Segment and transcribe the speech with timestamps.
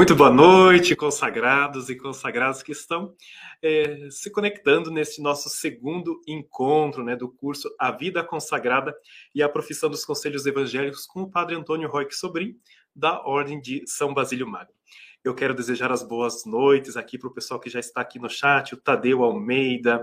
[0.00, 3.14] Muito boa noite, consagrados e consagradas que estão
[3.62, 8.96] é, se conectando nesse nosso segundo encontro né, do curso A Vida Consagrada
[9.34, 12.56] e a Profissão dos Conselhos Evangélicos com o Padre Antônio Roque Sobrinho,
[12.96, 14.79] da Ordem de São Basílio Magno.
[15.22, 18.28] Eu quero desejar as boas noites aqui para o pessoal que já está aqui no
[18.28, 20.02] chat, o Tadeu Almeida,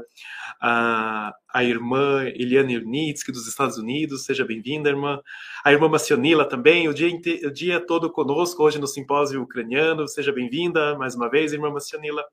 [0.62, 5.20] a, a irmã Eliane Urnitsky, dos Estados Unidos, seja bem-vinda, irmã.
[5.63, 7.09] A irmã Macionila também, o dia,
[7.45, 12.23] o dia todo conosco hoje no simpósio ucraniano, seja bem-vinda mais uma vez, irmã Macionila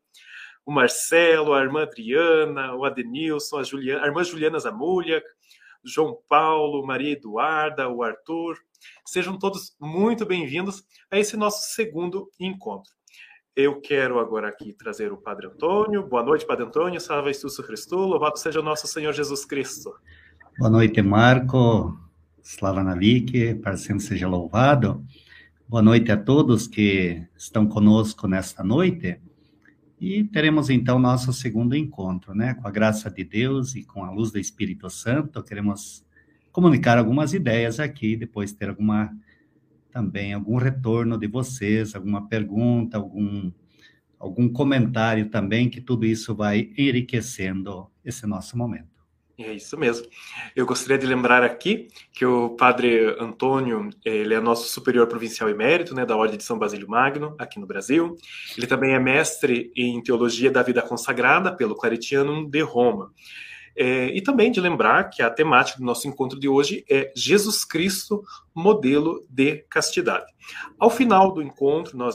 [0.67, 5.23] o Marcelo, a irmã Adriana, o Adenilson, a, Juliana, a irmã Juliana Zamulha,
[5.85, 8.57] João Paulo, Maria Eduarda, o Arthur.
[9.07, 12.93] Sejam todos muito bem-vindos a esse nosso segundo encontro.
[13.57, 16.07] Eu quero agora aqui trazer o Padre Antônio.
[16.09, 17.01] Boa noite, Padre Antônio.
[17.01, 17.97] Salve Jesus Cristo.
[17.97, 19.95] Louvado seja o nosso Senhor Jesus Cristo.
[20.59, 21.97] Boa noite, Marco.
[22.43, 25.05] Slava Navik, para sempre seja louvado.
[25.69, 29.19] Boa noite a todos que estão conosco nesta noite.
[30.01, 32.55] E teremos então nosso segundo encontro, né?
[32.55, 36.05] Com a graça de Deus e com a luz do Espírito Santo, queremos
[36.55, 39.13] comunicar algumas ideias aqui, depois ter alguma
[39.91, 43.51] também algum retorno de vocês, alguma pergunta, algum
[44.21, 48.95] algum comentário também, que tudo isso vai enriquecendo esse nosso momento.
[49.37, 50.07] É isso mesmo.
[50.55, 55.93] Eu gostaria de lembrar aqui que o padre Antônio, ele é nosso superior provincial emérito,
[55.93, 58.17] né, da Ordem de São Basílio Magno, aqui no Brasil.
[58.57, 63.13] Ele também é mestre em Teologia da Vida Consagrada pelo Claretianum de Roma.
[63.77, 67.65] É, e também de lembrar que a temática do nosso encontro de hoje é Jesus
[67.65, 68.23] Cristo,
[68.55, 70.33] modelo de castidade.
[70.79, 72.15] Ao final do encontro, nós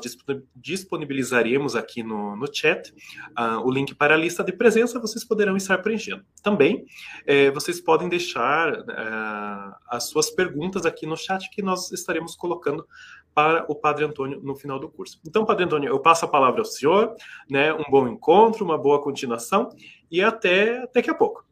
[0.56, 2.94] disponibilizaremos aqui no, no chat
[3.38, 6.23] uh, o link para a lista de presença, vocês poderão estar preenchendo.
[6.41, 6.85] Também,
[7.25, 12.88] é, vocês podem deixar uh, as suas perguntas aqui no chat que nós estaremos colocando
[13.33, 15.19] para o Padre Antônio no final do curso.
[15.25, 17.16] Então, Padre Antônio, eu passo a palavra ao senhor,
[17.50, 19.69] né, um bom encontro, uma boa continuação
[20.12, 21.48] e até daqui a pouco.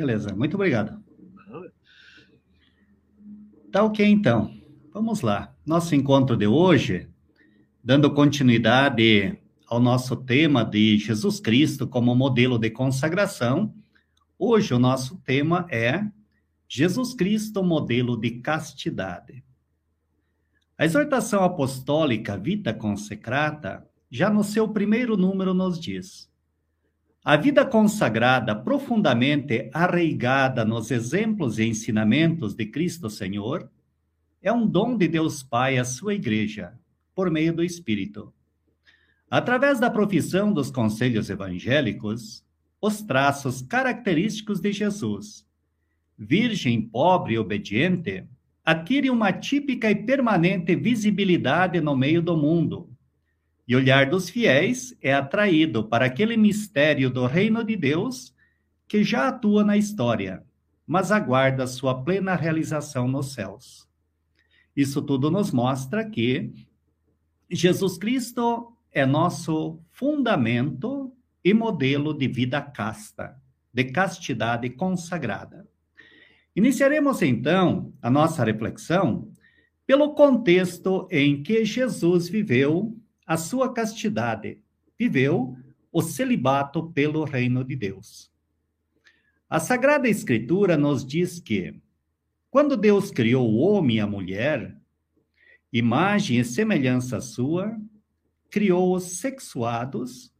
[0.00, 0.98] Beleza, muito obrigado.
[3.70, 4.50] Tá ok, então.
[4.94, 5.54] Vamos lá.
[5.66, 7.06] Nosso encontro de hoje,
[7.84, 13.74] dando continuidade ao nosso tema de Jesus Cristo como modelo de consagração,
[14.38, 16.02] hoje o nosso tema é
[16.66, 19.44] Jesus Cristo, modelo de castidade.
[20.78, 26.29] A exortação apostólica Vita Consecrata, já no seu primeiro número, nos diz:
[27.22, 33.70] a vida consagrada, profundamente arraigada nos exemplos e ensinamentos de Cristo Senhor,
[34.42, 36.72] é um dom de Deus Pai à sua igreja,
[37.14, 38.32] por meio do Espírito.
[39.30, 42.42] Através da profissão dos conselhos evangélicos,
[42.80, 45.46] os traços característicos de Jesus,
[46.18, 48.24] virgem, pobre e obediente,
[48.64, 52.89] adquirem uma típica e permanente visibilidade no meio do mundo,
[53.70, 58.34] e o olhar dos fiéis é atraído para aquele mistério do reino de Deus
[58.88, 60.44] que já atua na história,
[60.84, 63.88] mas aguarda sua plena realização nos céus.
[64.74, 66.52] Isso tudo nos mostra que
[67.48, 71.14] Jesus Cristo é nosso fundamento
[71.44, 73.40] e modelo de vida casta,
[73.72, 75.64] de castidade consagrada.
[76.56, 79.30] Iniciaremos então a nossa reflexão
[79.86, 82.99] pelo contexto em que Jesus viveu
[83.30, 84.60] a sua castidade,
[84.98, 85.56] viveu
[85.92, 88.28] o celibato pelo reino de Deus.
[89.48, 91.80] A Sagrada Escritura nos diz que,
[92.50, 94.76] quando Deus criou o homem e a mulher,
[95.72, 97.80] imagem e semelhança sua,
[98.50, 100.34] criou-os sexuados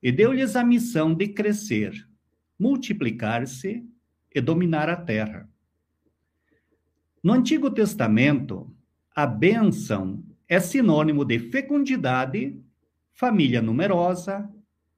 [0.00, 2.08] e deu-lhes a missão de crescer,
[2.56, 3.84] multiplicar-se
[4.32, 5.50] e dominar a terra.
[7.20, 8.72] No Antigo Testamento,
[9.12, 12.58] a bênção é sinônimo de fecundidade,
[13.12, 14.48] família numerosa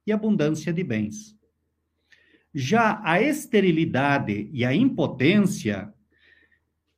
[0.07, 1.37] e abundância de bens.
[2.55, 5.93] Já a esterilidade e a impotência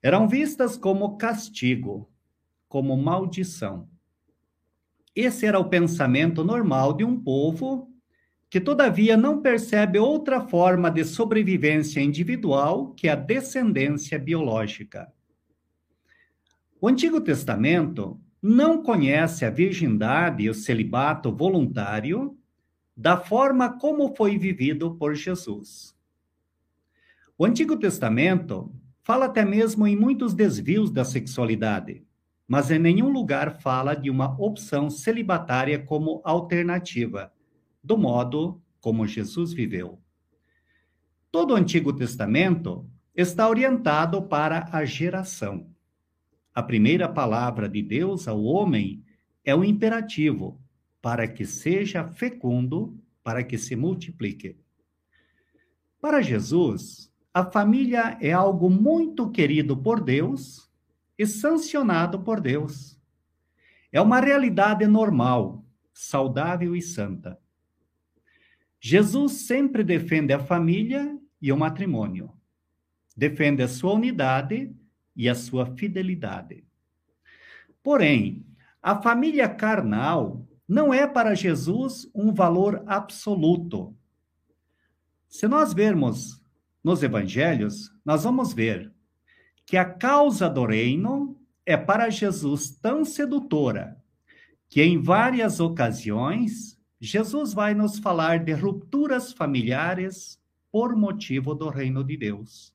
[0.03, 2.11] eram vistas como castigo,
[2.69, 3.89] como maldição.
[5.15, 7.91] Esse era o pensamento normal de um povo
[8.49, 15.13] que, todavia, não percebe outra forma de sobrevivência individual que a descendência biológica.
[16.81, 22.37] O Antigo Testamento não conhece a virgindade e o celibato voluntário
[22.97, 25.97] da forma como foi vivido por Jesus.
[27.39, 32.05] O Antigo Testamento fala até mesmo em muitos desvios da sexualidade,
[32.47, 37.33] mas em nenhum lugar fala de uma opção celibatária como alternativa,
[37.83, 40.01] do modo como Jesus viveu.
[41.31, 45.72] Todo o Antigo Testamento está orientado para a geração.
[46.55, 49.03] A primeira palavra de Deus ao homem
[49.45, 50.61] é um imperativo
[51.01, 54.57] para que seja fecundo, para que se multiplique.
[56.01, 60.71] Para Jesus, a família é algo muito querido por Deus
[61.19, 63.01] e sancionado por Deus.
[63.91, 67.39] É uma realidade normal, saudável e santa.
[68.79, 72.31] Jesus sempre defende a família e o matrimônio.
[73.17, 74.75] Defende a sua unidade
[75.15, 76.65] e a sua fidelidade.
[77.83, 78.45] Porém,
[78.83, 83.95] a família carnal não é para Jesus um valor absoluto.
[85.29, 86.43] Se nós vermos
[86.83, 88.93] nos evangelhos, nós vamos ver
[89.67, 93.97] que a causa do reino é para Jesus tão sedutora
[94.69, 102.03] que em várias ocasiões Jesus vai nos falar de rupturas familiares por motivo do reino
[102.03, 102.73] de Deus.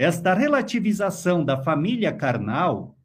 [0.00, 2.96] Esta relativização da família carnal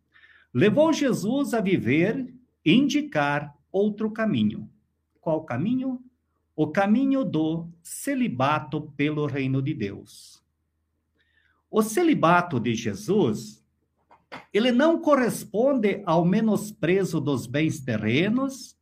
[0.54, 2.34] levou Jesus a viver
[2.64, 4.70] e indicar outro caminho.
[5.20, 6.02] Qual caminho?
[6.56, 10.42] O caminho do celibato pelo reino de Deus.
[11.70, 13.62] O celibato de Jesus,
[14.54, 18.78] ele não corresponde ao menosprezo dos bens terrenos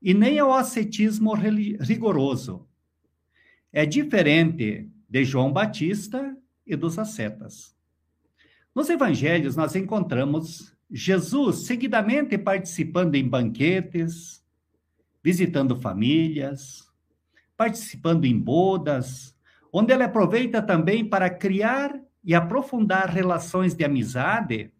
[0.00, 2.66] e nem ao ascetismo rigoroso.
[3.70, 6.39] É diferente de João Batista
[6.70, 7.74] e dos ascetas.
[8.74, 14.44] Nos evangelhos, nós encontramos Jesus seguidamente participando em banquetes,
[15.22, 16.88] visitando famílias,
[17.56, 19.36] participando em bodas,
[19.72, 24.72] onde ele aproveita também para criar e aprofundar relações de amizade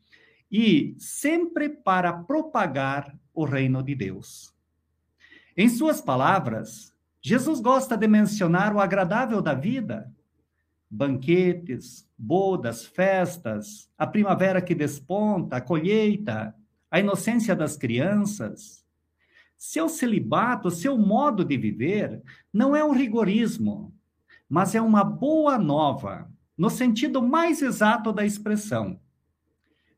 [0.50, 4.54] e sempre para propagar o reino de Deus.
[5.56, 10.10] Em suas palavras, Jesus gosta de mencionar o agradável da vida,
[10.90, 16.54] banquetes, bodas, festas, a primavera que desponta, a colheita,
[16.90, 18.84] a inocência das crianças.
[19.56, 22.20] Seu celibato, seu modo de viver,
[22.52, 23.94] não é um rigorismo,
[24.48, 26.28] mas é uma boa nova,
[26.58, 28.98] no sentido mais exato da expressão.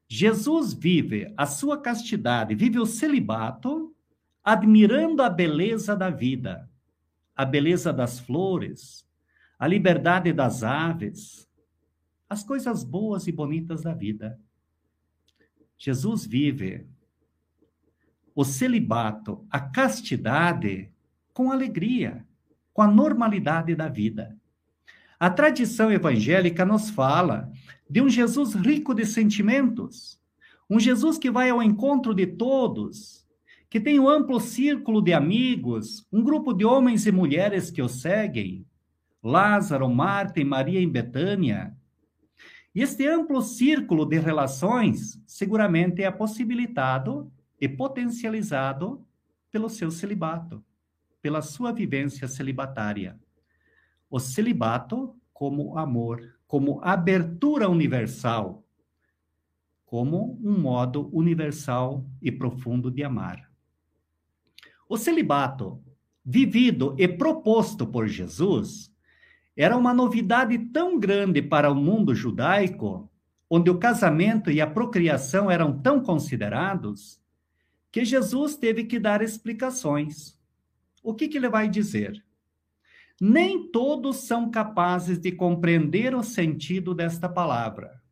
[0.07, 3.95] Jesus vive a sua castidade, vive o celibato,
[4.45, 6.69] admirando a beleza da vida,
[7.35, 9.07] a beleza das flores,
[9.63, 11.49] a liberdade das aves,
[12.29, 14.37] as coisas boas e bonitas da vida.
[15.79, 16.85] Jesus vive
[18.35, 20.91] o celibato, a castidade
[21.33, 22.27] com alegria,
[22.75, 24.37] com a normalidade da vida.
[25.17, 27.49] A tradição evangélica nos fala
[27.89, 30.21] de um Jesus rico de sentimentos,
[30.69, 33.25] um Jesus que vai ao encontro de todos,
[33.71, 37.89] que tem um amplo círculo de amigos, um grupo de homens e mulheres que o
[37.89, 38.67] seguem,
[39.23, 41.77] Lázaro, Marta e Maria em Betânia.
[42.75, 47.31] E este amplo círculo de relações seguramente é possibilitado
[47.61, 49.07] e potencializado
[49.51, 50.65] pelo seu celibato,
[51.21, 53.19] pela sua vivência celibatária.
[54.11, 58.65] O celibato como amor, como abertura universal,
[59.85, 63.51] como um modo universal e profundo de amar.
[64.89, 65.83] O celibato,
[66.25, 68.92] vivido e proposto por Jesus,
[69.57, 73.11] era uma novidade tão grande para o mundo judaico,
[73.49, 77.21] onde o casamento e a procriação eram tão considerados,
[77.91, 80.39] que Jesus teve que dar explicações.
[81.03, 82.25] O que, que ele vai dizer?
[83.21, 88.03] Nem todos são capazes de compreender o sentido desta palavra,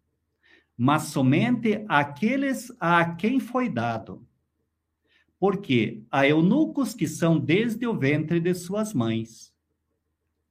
[0.77, 4.27] mas somente aqueles a quem foi dado.
[5.39, 9.50] Porque há eunucos que são desde o ventre de suas mães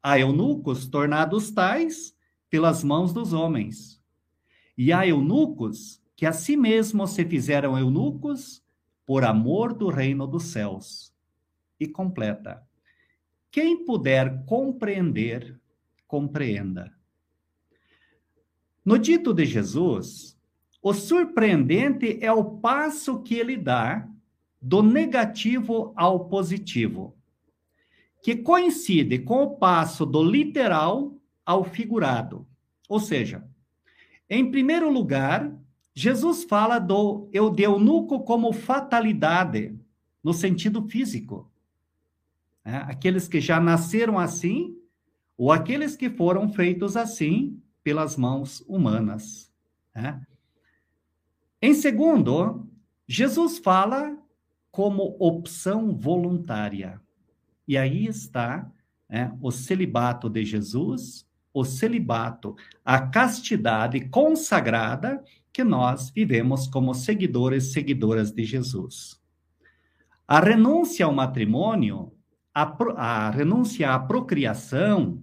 [0.02, 2.16] Há eunucos tornados tais
[2.50, 4.02] pelas mãos dos homens.
[4.78, 8.64] E há eunucos que a si mesmos se fizeram eunucos
[9.06, 11.14] por amor do reino dos céus.
[11.78, 12.66] E completa.
[13.52, 15.60] Quem puder compreender,
[16.08, 16.94] compreenda.
[18.86, 20.38] No dito de Jesus,
[20.82, 24.08] o surpreendente é o passo que ele dá
[24.62, 27.19] do negativo ao positivo
[28.22, 32.48] que coincide com o passo do literal ao figurado.
[32.88, 33.48] Ou seja,
[34.30, 35.52] em primeiro lugar,
[35.94, 39.78] Jesus fala do eunuco como fatalidade,
[40.24, 41.52] no sentido físico.
[42.64, 44.78] É, aqueles que já nasceram assim,
[45.38, 49.52] ou aqueles que foram feitos assim pelas mãos humanas.
[49.96, 50.20] É.
[51.62, 52.68] Em segundo,
[53.08, 54.18] Jesus fala
[54.72, 57.02] como opção voluntária.
[57.70, 58.68] E aí está
[59.08, 61.24] né, o celibato de Jesus,
[61.54, 65.24] o celibato, a castidade consagrada
[65.54, 69.22] que nós vivemos como seguidores e seguidoras de Jesus.
[70.28, 72.12] A renúncia ao matrimônio,
[72.52, 75.22] a, a renúncia à procriação,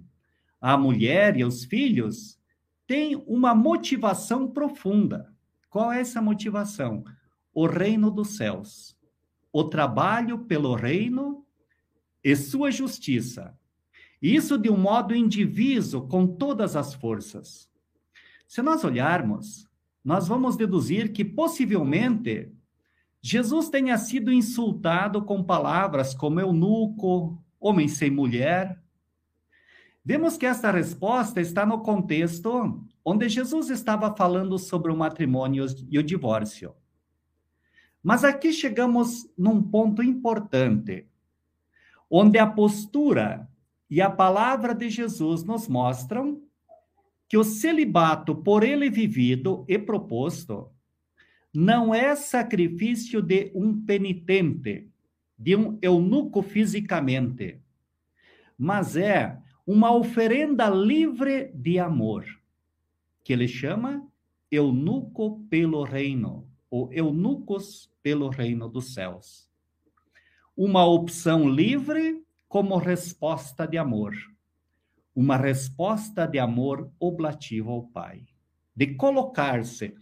[0.61, 2.38] à mulher e aos filhos,
[2.87, 5.35] tem uma motivação profunda.
[5.69, 7.03] Qual é essa motivação?
[7.53, 8.97] O reino dos céus.
[9.53, 11.45] O trabalho pelo reino
[12.26, 13.56] e sua justiça.
[14.21, 17.71] Isso de um modo indiviso, com todas as forças.
[18.49, 19.68] Se nós olharmos,
[20.04, 22.52] nós vamos deduzir que possivelmente
[23.23, 28.83] Jesus tenha sido insultado com palavras como eunuco, homem sem mulher.
[30.04, 35.97] Vemos que esta resposta está no contexto onde Jesus estava falando sobre o matrimônio e
[35.97, 36.75] o divórcio.
[38.02, 41.06] Mas aqui chegamos num ponto importante,
[42.10, 43.48] onde a postura
[43.88, 46.42] e a palavra de Jesus nos mostram
[47.28, 50.70] que o celibato por ele vivido e proposto
[51.52, 54.90] não é sacrifício de um penitente,
[55.38, 57.60] de um eunuco fisicamente,
[58.58, 62.25] mas é uma oferenda livre de amor,
[63.25, 64.06] que ele chama
[64.50, 69.46] eunuco pelo reino, ou eunucos pelo reino dos céus.
[70.56, 74.14] Uma opção livre como resposta de amor
[75.16, 78.26] uma resposta de amor oblativo ao Pai,
[78.76, 79.94] de colocar-se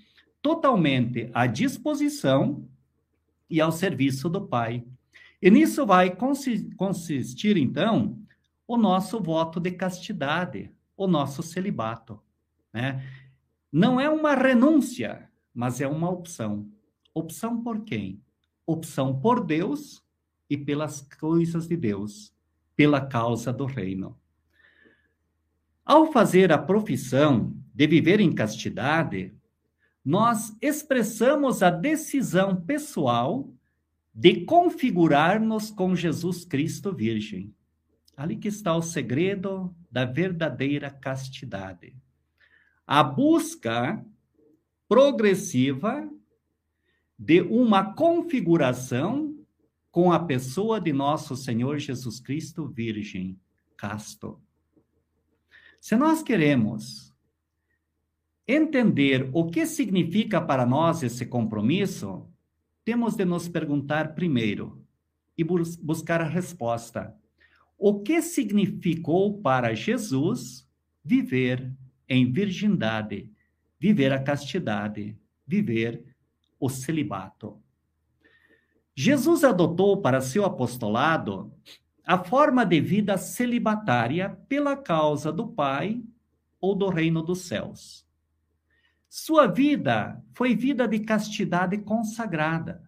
[0.43, 2.69] totalmente à disposição
[3.49, 4.85] e ao serviço do Pai.
[5.41, 6.17] E nisso vai
[6.77, 8.19] consistir, então,
[8.67, 12.21] o nosso voto de castidade, o nosso celibato.
[12.73, 13.01] Né?
[13.71, 16.69] Não é uma renúncia, mas é uma opção.
[17.15, 18.21] Opção por quem?
[18.67, 20.04] Opção por Deus
[20.49, 22.33] e pelas coisas de Deus,
[22.77, 24.19] pela causa do reino.
[25.85, 29.35] Ao fazer a profissão de viver em castidade,
[30.05, 33.51] nós expressamos a decisão pessoal
[34.15, 37.53] de configurar-nos com Jesus Cristo Virgem.
[38.17, 41.97] Ali que está o segredo da verdadeira castidade.
[42.87, 44.05] A busca
[44.89, 46.09] progressiva
[47.19, 49.34] de uma configuração
[49.95, 53.39] com a pessoa de nosso Senhor Jesus Cristo Virgem,
[53.77, 54.43] casto.
[55.81, 57.15] Se nós queremos
[58.45, 62.29] entender o que significa para nós esse compromisso,
[62.85, 64.85] temos de nos perguntar primeiro
[65.39, 67.17] e bus buscar a resposta.
[67.79, 70.69] O que significou para Jesus
[71.05, 71.73] viver
[72.09, 73.31] em virgindade,
[73.79, 76.05] viver a castidade, viver
[76.59, 77.63] o celibato?
[78.95, 81.53] Jesus adotou para seu apostolado
[82.07, 86.03] a forma de vida celibatária pela causa do Pai
[86.61, 88.07] ou do reino dos céus.
[89.09, 92.83] Sua vida foi vida de castidade consagrada.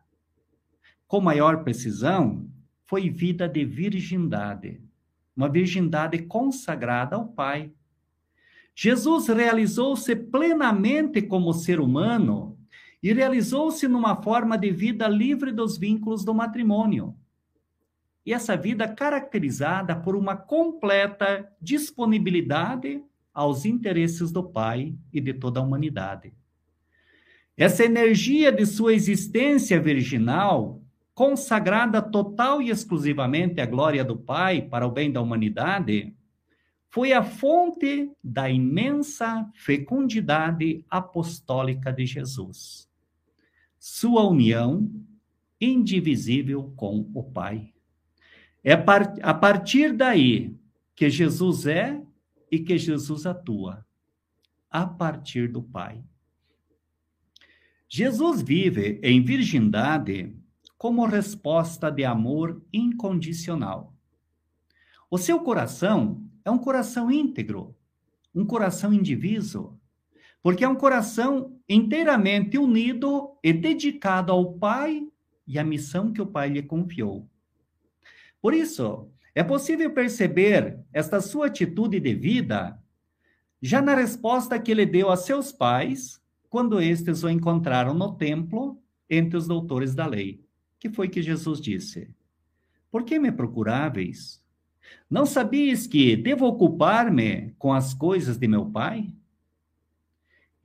[1.07, 2.49] Com maior precisão,
[2.85, 4.81] foi vida de virgindade,
[5.37, 7.73] uma virgindade consagrada ao Pai.
[8.75, 12.56] Jesus realizou-se plenamente como ser humano
[13.03, 17.15] e realizou-se numa forma de vida livre dos vínculos do matrimônio
[18.27, 23.01] e essa vida caracterizada por uma completa disponibilidade
[23.33, 26.35] aos interesses do Pai e de toda a humanidade.
[27.57, 30.83] Essa energia de sua existência virginal,
[31.15, 36.13] consagrada total e exclusivamente à glória do Pai para o bem da humanidade,
[36.89, 42.86] foi a fonte da imensa fecundidade apostólica de Jesus.
[43.89, 44.91] Sua união
[45.61, 47.73] indivisível com o Pai.
[48.65, 50.59] É a partir daí
[50.93, 52.03] que Jesus é
[52.51, 53.87] e que Jesus atua,
[54.69, 56.03] a partir do Pai.
[57.89, 60.35] Jesus vive em virgindade
[60.77, 63.95] como resposta de amor incondicional.
[65.09, 67.73] O seu coração é um coração íntegro,
[68.35, 69.76] um coração indiviso,
[70.47, 75.05] porque é um coração inteiramente unido e dedicado ao Pai
[75.45, 77.29] e à missão que o Pai lhe confiou.
[78.41, 82.81] Por isso, é possível perceber esta sua atitude de vida
[83.61, 88.81] já na resposta que ele deu a seus pais quando estes o encontraram no templo
[89.11, 90.45] entre os doutores da lei.
[90.79, 92.09] Que foi que Jesus disse?
[92.89, 94.41] Por que me procuráveis?
[95.11, 99.13] Não sabias que devo ocupar-me com as coisas de meu pai?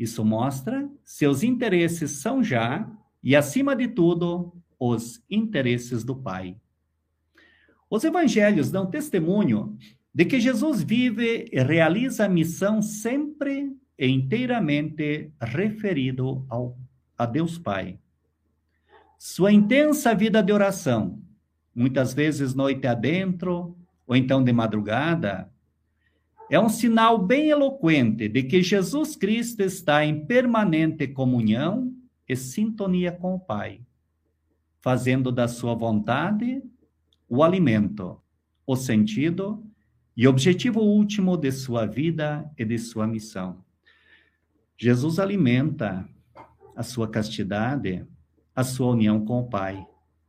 [0.01, 2.89] Isso mostra seus interesses são já,
[3.23, 6.57] e acima de tudo, os interesses do pai.
[7.87, 9.77] Os evangelhos dão testemunho
[10.11, 16.75] de que Jesus vive e realiza a missão sempre e inteiramente referido ao,
[17.15, 17.99] a Deus Pai.
[19.19, 21.21] Sua intensa vida de oração
[21.75, 23.77] muitas vezes noite adentro,
[24.07, 25.47] ou então de madrugada,
[26.51, 31.95] é um sinal bem eloquente de que Jesus Cristo está em permanente comunhão
[32.27, 33.79] e sintonia com o Pai,
[34.81, 36.61] fazendo da sua vontade
[37.29, 38.21] o alimento,
[38.67, 39.65] o sentido
[40.15, 43.63] e objetivo último de sua vida e de sua missão.
[44.77, 46.05] Jesus alimenta
[46.75, 48.05] a sua castidade,
[48.53, 49.87] a sua união com o Pai.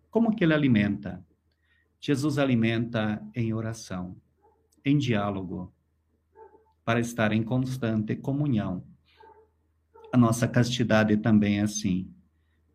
[0.09, 1.21] Como que ele alimenta?
[2.01, 4.15] Jesus alimenta em oração,
[4.85, 5.73] em diálogo,
[6.85, 8.85] para estar em constante comunhão.
[10.13, 12.11] A nossa castidade também é assim.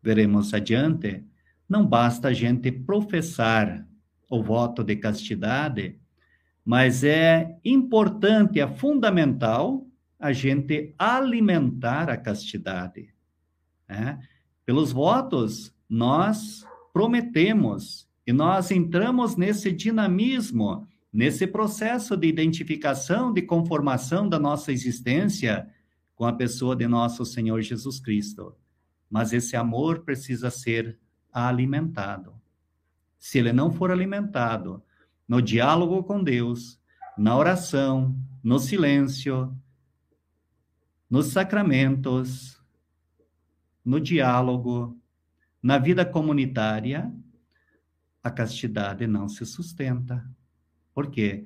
[0.02, 1.24] Veremos adiante,
[1.68, 3.86] não basta a gente professar
[4.30, 5.98] o voto de castidade,
[6.64, 9.86] mas é importante, é fundamental
[10.18, 13.14] a gente alimentar a castidade.
[13.88, 14.18] Né?
[14.66, 20.86] Pelos votos, nós prometemos e nós entramos nesse dinamismo,
[21.18, 25.68] nesse processo de identificação, de conformação da nossa existência
[26.14, 28.54] com a pessoa de nosso Senhor Jesus Cristo.
[29.10, 30.96] Mas esse amor precisa ser
[31.32, 32.40] alimentado.
[33.18, 34.80] Se ele não for alimentado
[35.26, 36.80] no diálogo com Deus,
[37.18, 39.52] na oração, no silêncio,
[41.10, 42.62] nos sacramentos,
[43.84, 44.96] no diálogo,
[45.60, 47.12] na vida comunitária,
[48.22, 50.37] a castidade não se sustenta.
[50.98, 51.44] Por quê?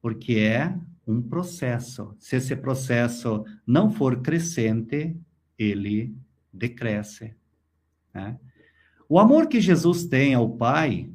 [0.00, 0.74] Porque é
[1.06, 2.16] um processo.
[2.18, 5.14] Se esse processo não for crescente,
[5.58, 6.16] ele
[6.50, 7.34] decresce.
[8.14, 8.38] Né?
[9.06, 11.10] O amor que Jesus tem ao Pai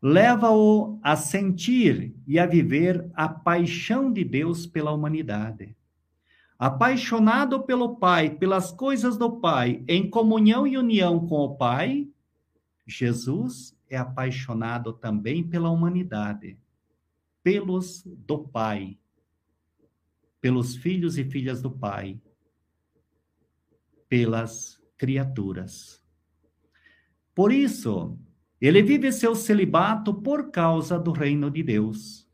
[0.00, 5.76] leva-o a sentir e a viver a paixão de Deus pela humanidade.
[6.58, 12.08] Apaixonado pelo Pai, pelas coisas do Pai, em comunhão e união com o Pai,
[12.86, 16.56] Jesus é apaixonado também pela humanidade,
[17.42, 18.98] pelos do Pai,
[20.40, 22.20] pelos filhos e filhas do Pai,
[24.08, 26.02] pelas criaturas.
[27.34, 28.18] Por isso,
[28.60, 32.28] ele vive seu celibato por causa do reino de Deus.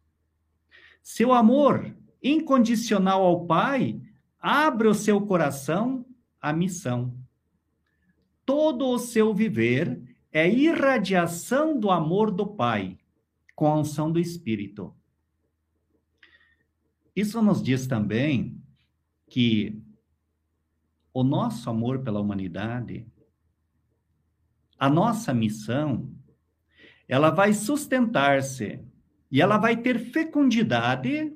[1.03, 4.01] Seu amor incondicional ao Pai
[4.40, 6.05] abre o seu coração
[6.40, 7.16] à missão.
[8.45, 10.01] Todo o seu viver
[10.33, 12.99] é irradiação do amor do Pai
[13.57, 14.95] com a unção do Espírito.
[17.16, 18.62] Isso nos diz também
[19.27, 19.83] que
[21.12, 23.07] o nosso amor pela humanidade,
[24.79, 26.14] a nossa missão,
[27.09, 28.85] ela vai sustentar-se
[29.31, 31.35] e ela vai ter fecundidade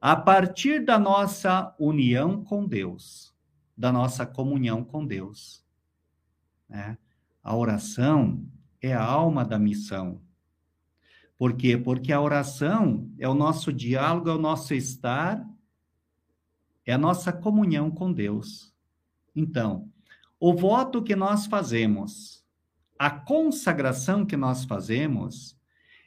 [0.00, 3.34] a partir da nossa união com Deus,
[3.76, 5.66] da nossa comunhão com Deus.
[6.68, 6.96] Né?
[7.42, 8.46] A oração
[8.80, 10.20] é a alma da missão.
[11.38, 11.76] Por quê?
[11.76, 15.46] Porque a oração é o nosso diálogo, é o nosso estar,
[16.84, 18.74] é a nossa comunhão com Deus.
[19.34, 19.90] Então,
[20.40, 22.44] o voto que nós fazemos,
[22.98, 25.58] a consagração que nós fazemos,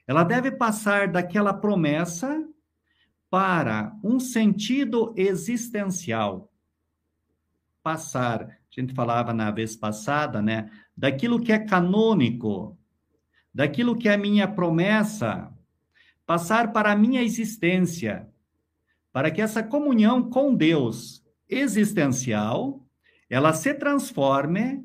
[0.08, 2.44] ela deve passar daquela promessa
[3.30, 6.52] para um sentido existencial.
[7.84, 10.72] Passar, a gente falava na vez passada, né?
[10.98, 12.79] daquilo que é canônico,
[13.54, 15.54] daquilo que é minha promessa,
[16.26, 18.30] passar para a minha existência,
[19.12, 22.86] para que essa comunhão com Deus existencial,
[23.30, 24.84] ela se transforme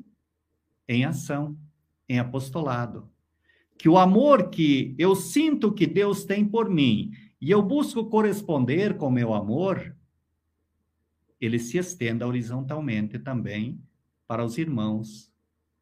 [0.87, 1.57] em ação,
[2.09, 3.09] em apostolado.
[3.77, 8.97] Que o amor que eu sinto que Deus tem por mim e eu busco corresponder
[8.97, 9.95] com meu amor,
[11.39, 13.79] ele se estenda horizontalmente também
[14.27, 15.31] para os irmãos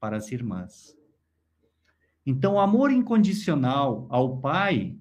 [0.04, 0.98] para as irmãs.
[2.26, 4.96] Então, o amor incondicional ao Pai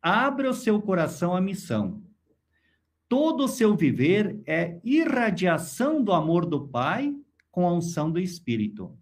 [0.00, 2.02] abre o seu coração à missão.
[3.08, 7.14] Todo o seu viver é irradiação do amor do Pai
[7.50, 8.96] com a unção do Espírito.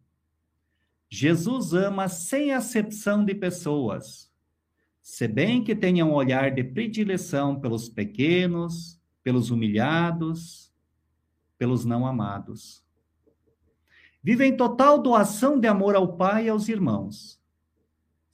[1.09, 4.33] Jesus ama sem acepção de pessoas,
[5.03, 10.73] se bem que tenha um olhar de predileção pelos pequenos, pelos humilhados,
[11.59, 12.85] pelos não amados.
[14.23, 17.36] Vive em total doação de amor ao Pai e aos irmãos.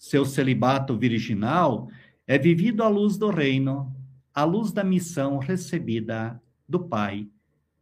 [0.02, 1.88] Seu celibato virginal
[2.26, 3.94] é vivido à luz do reino,
[4.34, 7.28] à luz da missão recebida do Pai,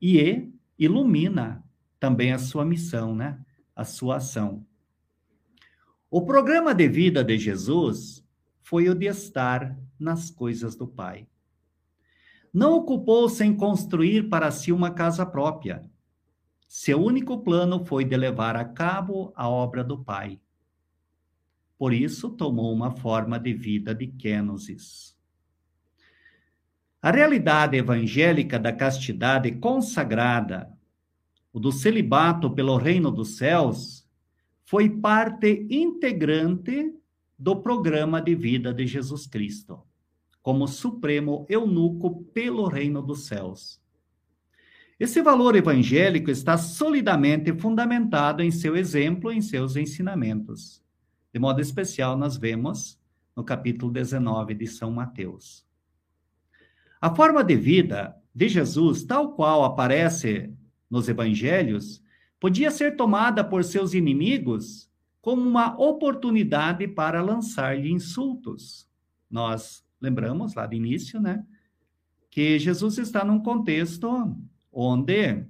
[0.02, 1.64] e ilumina
[1.98, 3.40] também a sua missão, né?
[3.74, 4.66] A sua ação.
[6.11, 8.22] O programa de vida de Jesus
[8.61, 11.26] foi o de estar nas coisas do Pai.
[12.52, 15.90] Não ocupou-se em construir para si uma casa própria,
[16.68, 20.38] seu único plano foi de levar a cabo a obra do Pai.
[21.81, 25.16] Por isso, tomou uma forma de vida de kenosis.
[27.01, 30.71] A realidade evangélica da castidade consagrada,
[31.51, 34.07] o do celibato pelo reino dos céus,
[34.62, 36.95] foi parte integrante
[37.38, 39.81] do programa de vida de Jesus Cristo,
[40.43, 43.81] como supremo eunuco pelo reino dos céus.
[44.99, 50.85] Esse valor evangélico está solidamente fundamentado em seu exemplo, em seus ensinamentos.
[51.33, 53.01] De modo especial, nós vemos
[53.37, 55.64] no capítulo 19 de São Mateus.
[57.01, 60.53] A forma de vida de Jesus, tal qual aparece
[60.90, 62.03] nos evangelhos,
[62.38, 64.90] podia ser tomada por seus inimigos
[65.21, 68.88] como uma oportunidade para lançar-lhe insultos.
[69.31, 71.45] Nós lembramos lá de início, né,
[72.31, 74.35] que Jesus está num contexto
[74.73, 75.45] onde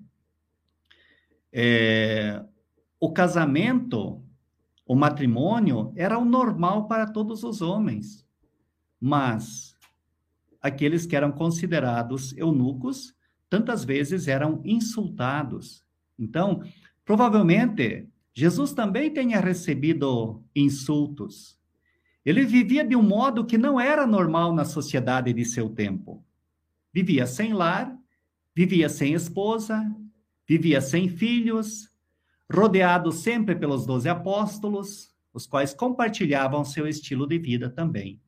[1.53, 2.43] é,
[2.99, 4.23] o casamento,
[4.91, 8.27] o matrimônio era o normal para todos os homens,
[9.01, 9.79] mas
[10.61, 13.15] aqueles que eram considerados eunucos,
[13.49, 15.85] tantas vezes eram insultados.
[16.19, 16.65] Então,
[17.05, 21.57] provavelmente, Jesus também tenha recebido insultos.
[22.25, 26.21] Ele vivia de um modo que não era normal na sociedade de seu tempo.
[26.93, 27.97] Vivia sem lar,
[28.53, 29.89] vivia sem esposa,
[30.49, 31.90] vivia sem filhos,
[32.53, 38.21] rodeado sempre pelos doze apóstolos, os quais compartilhavam seu estilo de vida também.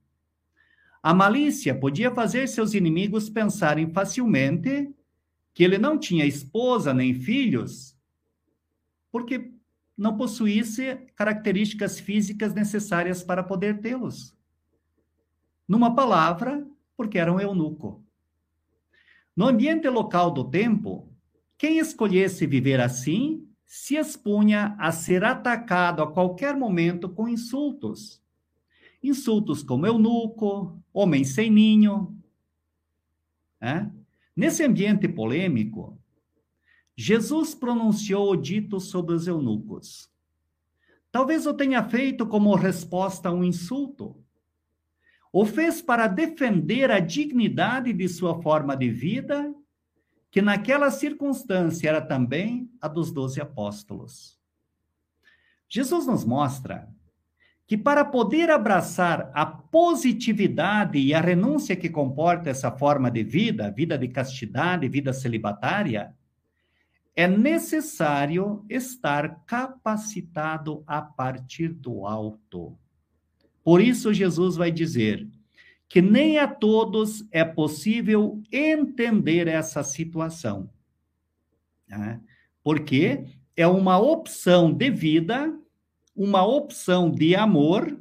[1.02, 4.94] A malícia podia fazer seus inimigos pensarem facilmente
[5.52, 7.98] que ele não tinha esposa nem filhos,
[9.10, 9.52] porque
[9.98, 14.34] não possuísse características físicas necessárias para poder tê-los.
[15.66, 18.02] Numa palavra, porque era um eunuco.
[19.34, 21.12] No ambiente local do tempo,
[21.58, 28.22] quem escolhesse viver assim se expunha a ser atacado a qualquer momento com insultos
[29.02, 32.14] insultos como eunuco, homem sem ninho.
[33.60, 33.86] É?
[34.36, 35.98] Nesse ambiente polêmico,
[36.94, 40.10] Jesus pronunciou o dito sobre os eunucos.
[41.10, 44.22] Talvez o tenha feito como resposta a um insulto.
[45.32, 49.51] O fez para defender a dignidade de sua forma de vida,
[50.32, 54.40] que naquela circunstância era também a dos doze apóstolos.
[55.68, 56.88] Jesus nos mostra
[57.66, 63.70] que para poder abraçar a positividade e a renúncia que comporta essa forma de vida,
[63.70, 66.14] vida de castidade, vida celibatária,
[67.14, 72.74] é necessário estar capacitado a partir do alto.
[73.62, 75.28] Por isso, Jesus vai dizer
[75.92, 80.70] que nem a todos é possível entender essa situação.
[81.86, 82.18] Né?
[82.64, 85.54] Porque é uma opção de vida
[86.16, 88.00] uma opção de amor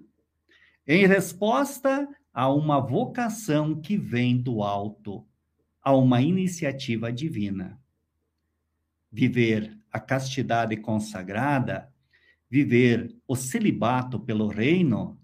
[0.87, 5.27] em resposta a uma vocação que vem do alto,
[5.83, 7.77] a uma iniciativa divina.
[9.11, 11.91] Viver a castidade consagrada,
[12.49, 15.20] viver o celibato pelo reino,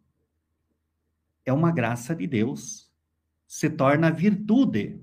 [1.50, 2.92] é uma graça de Deus.
[3.48, 5.02] Se torna virtude.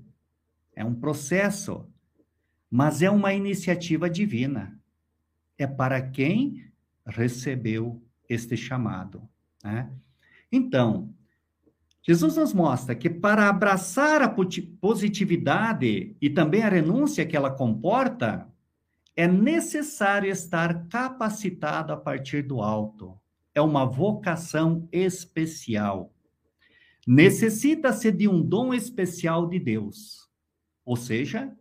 [0.75, 1.89] É um processo,
[2.69, 4.79] mas é uma iniciativa divina.
[5.57, 6.71] É para quem
[7.05, 9.27] recebeu este chamado.
[9.63, 9.89] Né?
[10.51, 11.13] Então,
[12.03, 18.47] Jesus nos mostra que para abraçar a positividade e também a renúncia que ela comporta,
[19.15, 23.19] é necessário estar capacitado a partir do alto.
[23.55, 26.11] É uma vocação especial.
[27.05, 30.29] Necessita-se de um dom especial de Deus.
[30.83, 31.55] Ou seja,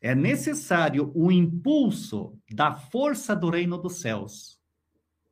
[0.00, 4.54] é necessário o impulso da força do reino dos céus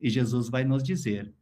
[0.03, 1.33] e Jesus vai nos dizer: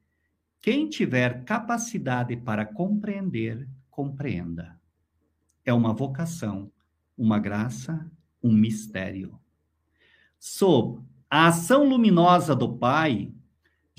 [0.61, 4.79] quem tiver capacidade para compreender, compreenda.
[5.65, 6.71] É uma vocação,
[7.17, 8.11] uma graça,
[8.43, 9.41] um mistério.
[10.39, 13.33] Sob a ação luminosa do Pai,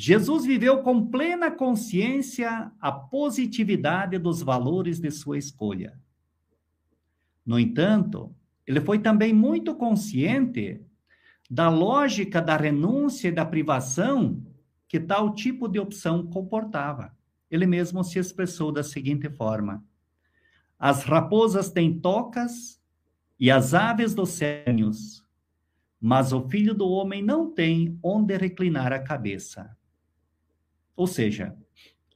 [0.04, 5.96] Jesus viveu com plena consciência a positividade dos valores de sua escolha.
[7.46, 8.36] No entanto,
[8.66, 10.82] ele foi também muito consciente
[11.48, 14.44] da lógica da renúncia e da privação
[14.88, 17.16] que tal tipo de opção comportava.
[17.48, 19.86] Ele mesmo se expressou da seguinte forma:
[20.80, 22.82] As raposas têm tocas
[23.40, 25.24] e as aves dos céus,
[26.00, 29.78] mas o filho do homem não tem onde reclinar a cabeça.
[30.96, 31.56] Ou seja,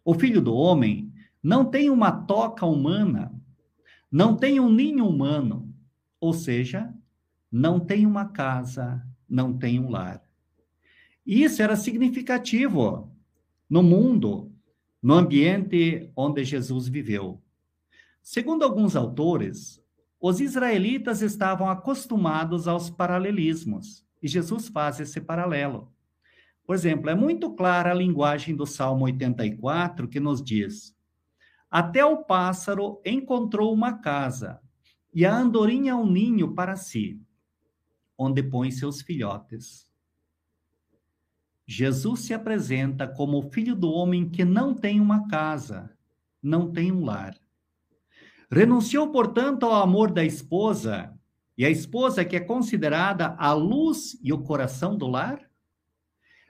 [0.03, 1.11] o filho do homem
[1.41, 3.33] não tem uma toca humana,
[4.11, 5.73] não tem um ninho humano,
[6.19, 6.93] ou seja,
[7.51, 10.21] não tem uma casa, não tem um lar.
[11.25, 13.11] Isso era significativo
[13.69, 14.51] no mundo
[15.01, 17.41] no ambiente onde Jesus viveu.
[18.21, 19.79] Segundo alguns autores,
[20.19, 25.93] os israelitas estavam acostumados aos paralelismos, e Jesus faz esse paralelo.
[26.65, 30.95] Por exemplo, é muito clara a linguagem do Salmo 84 que nos diz:
[31.69, 34.59] Até o pássaro encontrou uma casa,
[35.13, 37.21] e a andorinha um ninho para si,
[38.17, 39.87] onde põe seus filhotes.
[41.67, 45.91] Jesus se apresenta como o filho do homem que não tem uma casa,
[46.41, 47.35] não tem um lar.
[48.51, 51.15] Renunciou, portanto, ao amor da esposa,
[51.57, 55.44] e a esposa que é considerada a luz e o coração do lar?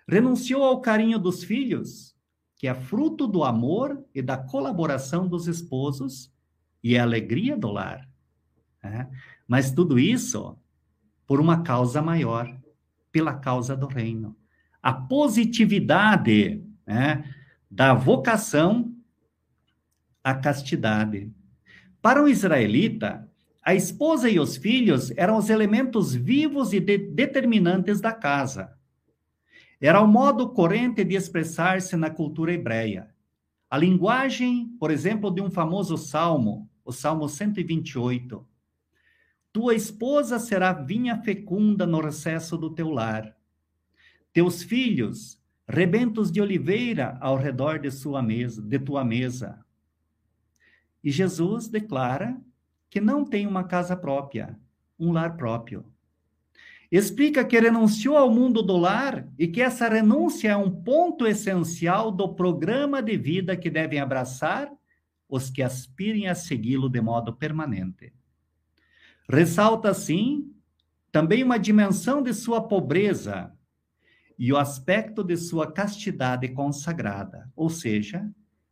[0.07, 2.15] Renunciou ao carinho dos filhos,
[2.57, 6.31] que é fruto do amor e da colaboração dos esposos
[6.83, 8.07] e a alegria do lar.
[8.83, 9.07] É?
[9.47, 10.57] Mas tudo isso
[11.25, 12.55] por uma causa maior,
[13.11, 14.35] pela causa do reino
[14.85, 17.27] a positividade né,
[17.71, 18.93] da vocação
[20.23, 21.33] à castidade.
[22.03, 23.27] Para o israelita,
[23.63, 28.77] a esposa e os filhos eram os elementos vivos e de determinantes da casa.
[29.85, 33.13] Era o modo corrente de expressar-se na cultura hebreia.
[33.69, 38.43] A linguagem, por exemplo, de um famoso salmo, o Salmo 128.
[39.53, 43.35] Tua esposa será vinha fecunda no recesso do teu lar
[44.33, 49.63] teus filhos, rebentos de oliveira ao redor de sua mesa, de tua mesa.
[51.01, 52.37] E Jesus declara
[52.89, 54.59] que não tem uma casa própria,
[54.99, 55.85] um lar próprio.
[56.97, 62.09] Explica que renunciou ao mundo do lar e que essa renúncia é um ponto essencial
[62.09, 64.71] do programa de vida que devem abraçar
[65.27, 68.13] os que aspirem a segui-lo de modo permanente.
[69.29, 70.49] Ressalta, assim,
[71.11, 73.51] também uma dimensão de sua pobreza,
[74.39, 78.25] e o aspecto de sua castidade consagrada, ou seja,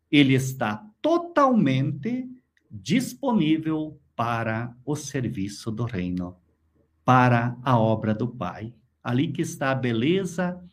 [0.10, 2.30] ele está totalmente
[2.72, 6.38] disponível para o serviço do reino,
[7.06, 8.74] para a obra do Pai.
[9.04, 10.64] Ali que está a beleza,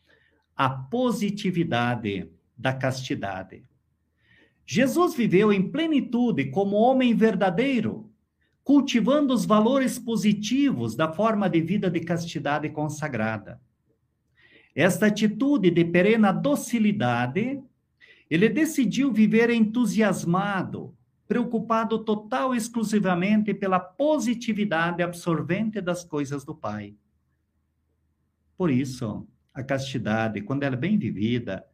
[0.56, 3.64] a positividade da castidade.
[4.66, 8.08] Jesus viveu em plenitude como homem verdadeiro,
[8.62, 13.60] cultivando os valores positivos da forma de vida de castidade consagrada.
[14.74, 17.60] Esta atitude de perena docilidade,
[18.30, 20.94] ele decidiu viver entusiasmado,
[21.30, 26.96] preocupado total e exclusivamente pela positividade absorvente das coisas do Pai.
[28.56, 31.64] Por isso, a castidade, quando ela é bem vivida,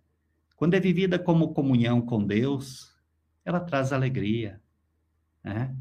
[0.57, 2.95] quando é vivida como comunhão com Deus,
[3.47, 4.61] ela traz alegria,
[5.42, 5.75] né?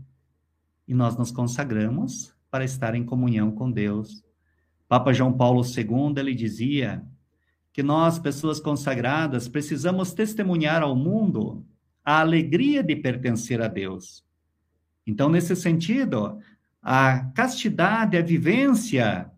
[0.88, 4.24] E nós nos consagramos para estar em comunhão com Deus.
[4.88, 7.06] Papa João Paulo II, ele dizia
[7.74, 11.68] que nós, pessoas consagradas, precisamos testemunhar ao mundo
[12.06, 14.24] a alegria de pertencer a Deus.
[15.06, 16.39] Então, nesse sentido,
[16.82, 19.32] a castidade, a vivência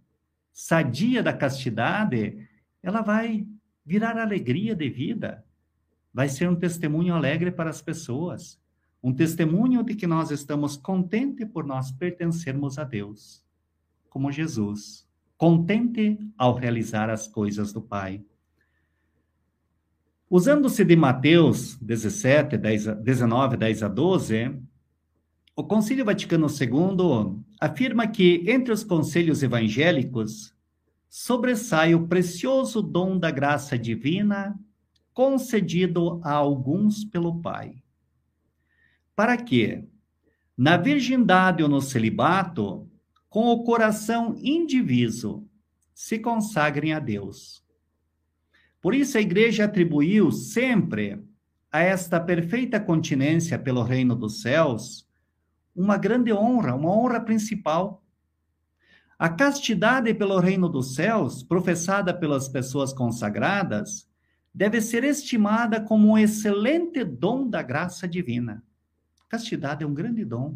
[0.54, 2.46] sadia da castidade,
[2.84, 3.48] ela vai
[3.86, 5.46] virar alegria de vida,
[6.14, 8.60] vai ser um testemunho alegre para as pessoas,
[9.02, 13.46] um testemunho de que nós estamos contentes por nós pertencermos a Deus,
[14.10, 18.26] como Jesus contente ao realizar as coisas do Pai.
[20.30, 24.62] Usando-se de Mateus 17, 10, 19, 10 a 12,
[25.56, 30.54] o Concílio Vaticano II afirma que, entre os conselhos evangélicos,
[31.10, 34.60] sobressai o precioso dom da graça divina
[35.14, 37.82] concedido a alguns pelo Pai.
[39.16, 39.84] Para que,
[40.58, 42.86] na virgindade ou no celibato,
[43.30, 45.48] com o coração indiviso,
[45.94, 47.66] se consagrem a Deus.
[48.88, 51.22] Por isso a igreja atribuiu sempre
[51.70, 55.06] a esta perfeita continência pelo reino dos céus
[55.76, 58.02] uma grande honra, uma honra principal.
[59.20, 64.10] A castidade pelo reino dos céus, professada pelas pessoas consagradas,
[64.54, 68.64] deve ser estimada como um excelente dom da graça divina.
[69.28, 70.56] Castidade é um grande dom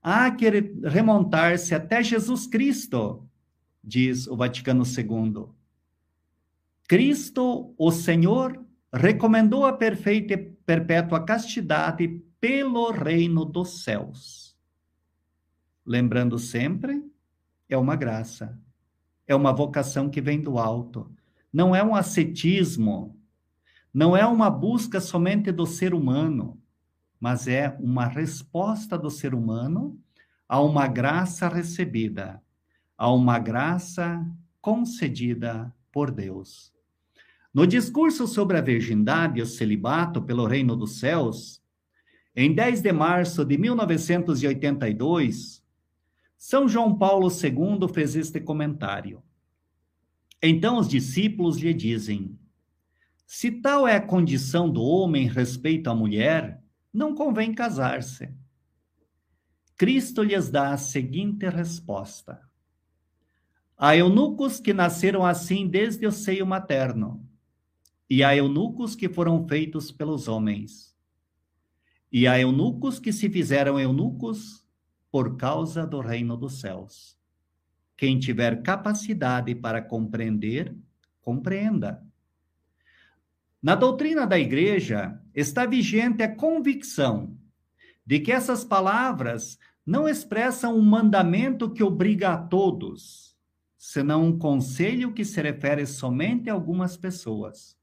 [0.00, 0.48] há que
[0.84, 3.28] remontar-se até Jesus Cristo,
[3.82, 5.52] diz o Vaticano II.
[6.86, 12.06] Cristo, o Senhor, recomendou a perfeita e perpétua castidade
[12.38, 14.54] pelo reino dos céus.
[15.84, 17.02] Lembrando sempre,
[17.68, 18.58] é uma graça,
[19.26, 21.10] é uma vocação que vem do alto,
[21.50, 23.18] não é um ascetismo,
[23.92, 26.60] não é uma busca somente do ser humano,
[27.18, 29.98] mas é uma resposta do ser humano
[30.46, 32.42] a uma graça recebida,
[32.98, 34.22] a uma graça
[34.60, 36.73] concedida por Deus.
[37.54, 41.62] No discurso sobre a virgindade e o celibato pelo reino dos céus,
[42.34, 45.64] em 10 de março de 1982,
[46.36, 49.22] São João Paulo II fez este comentário.
[50.42, 52.36] Então os discípulos lhe dizem:
[53.24, 56.60] Se tal é a condição do homem respeito à mulher,
[56.92, 58.34] não convém casar-se.
[59.76, 62.40] Cristo lhes dá a seguinte resposta:
[63.78, 67.23] Há eunucos que nasceram assim desde o seio materno,
[68.08, 70.94] e há eunucos que foram feitos pelos homens.
[72.12, 74.64] E há eunucos que se fizeram eunucos
[75.10, 77.18] por causa do reino dos céus.
[77.96, 80.76] Quem tiver capacidade para compreender,
[81.20, 82.04] compreenda.
[83.62, 87.36] Na doutrina da igreja está vigente a convicção
[88.04, 93.36] de que essas palavras não expressam um mandamento que obriga a todos,
[93.78, 97.76] senão um conselho que se refere somente a algumas pessoas,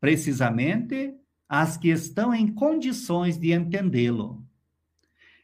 [0.00, 1.14] precisamente
[1.48, 4.44] as que estão em condições de entendê-lo.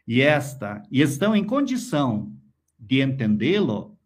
[0.06, 2.30] E esta, e estão em condição
[2.78, 3.96] de entendê-lo,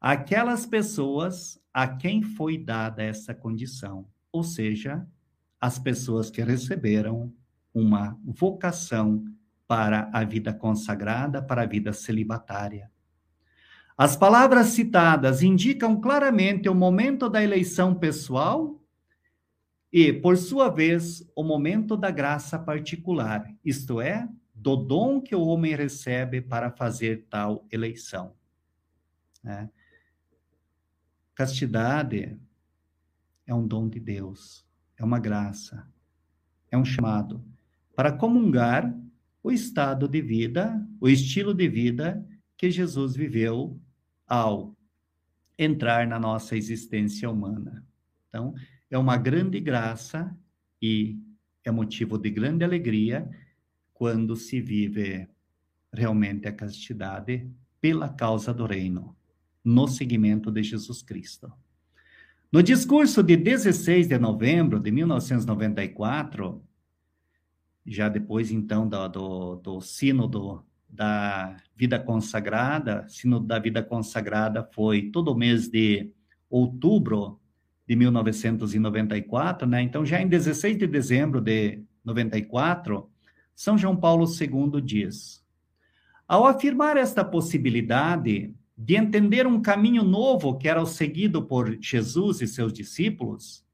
[0.00, 5.06] aquelas pessoas a quem foi dada essa condição, ou seja,
[5.60, 7.32] as pessoas que receberam
[7.72, 9.24] uma vocação
[9.68, 12.90] para a vida consagrada, para a vida celibatária.
[13.96, 18.80] As palavras citadas indicam claramente o momento da eleição pessoal
[19.92, 25.46] e, por sua vez, o momento da graça particular, isto é, do dom que o
[25.46, 28.34] homem recebe para fazer tal eleição.
[29.44, 29.68] É.
[31.34, 32.38] Castidade
[33.46, 35.86] é um dom de Deus, é uma graça,
[36.70, 37.44] é um chamado
[37.94, 38.94] para comungar
[39.42, 43.80] o estado de vida, o estilo de vida que Jesus viveu
[44.26, 44.76] ao
[45.58, 47.86] entrar na nossa existência humana.
[48.28, 48.54] Então,
[48.90, 50.36] é uma grande graça
[50.80, 51.18] e
[51.64, 53.28] é motivo de grande alegria
[53.92, 55.28] quando se vive
[55.92, 59.16] realmente a castidade pela causa do reino,
[59.64, 61.52] no seguimento de Jesus Cristo.
[62.52, 66.62] No discurso de 16 de novembro de 1994,
[67.84, 75.36] já depois, então, do, do, do da vida consagrada, sínodo da vida consagrada foi todo
[75.36, 76.10] mês de
[76.48, 77.40] outubro
[77.86, 79.82] de 1994, né?
[79.82, 83.08] Então, já em 16 de dezembro de 94,
[83.54, 85.44] São João Paulo II diz:
[86.26, 92.40] Ao afirmar esta possibilidade de entender um caminho novo que era o seguido por Jesus
[92.42, 93.64] e seus discípulos,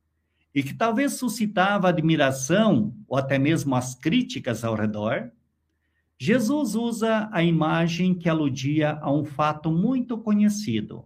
[0.55, 5.31] e que talvez suscitava admiração ou até mesmo as críticas ao redor,
[6.18, 11.05] Jesus usa a imagem que aludia a um fato muito conhecido,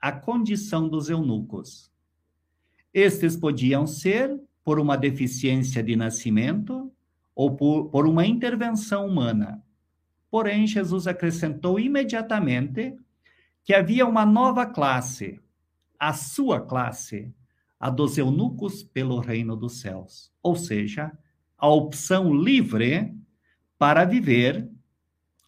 [0.00, 1.91] a condição dos eunucos.
[2.92, 6.92] Estes podiam ser por uma deficiência de nascimento
[7.34, 9.62] ou por, por uma intervenção humana.
[10.30, 12.94] Porém, Jesus acrescentou imediatamente
[13.64, 15.40] que havia uma nova classe,
[15.98, 17.32] a sua classe,
[17.78, 20.32] a dos eunucos pelo reino dos céus.
[20.42, 21.12] Ou seja,
[21.56, 23.14] a opção livre
[23.78, 24.68] para viver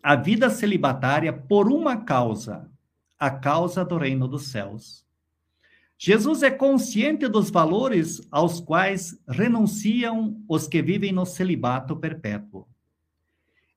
[0.02, 2.70] a vida celibatária por uma causa,
[3.18, 5.03] a causa do reino dos céus.
[5.98, 12.66] Jesus é consciente dos valores aos quais renunciam os que vivem no celibato perpétuo.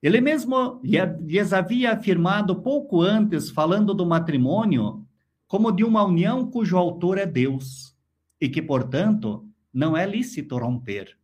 [0.01, 5.05] Ele mesmo lhes havia afirmado pouco antes, falando do matrimônio,
[5.47, 7.95] como de uma união cujo autor é Deus
[8.39, 11.17] e que, portanto, não é lícito romper.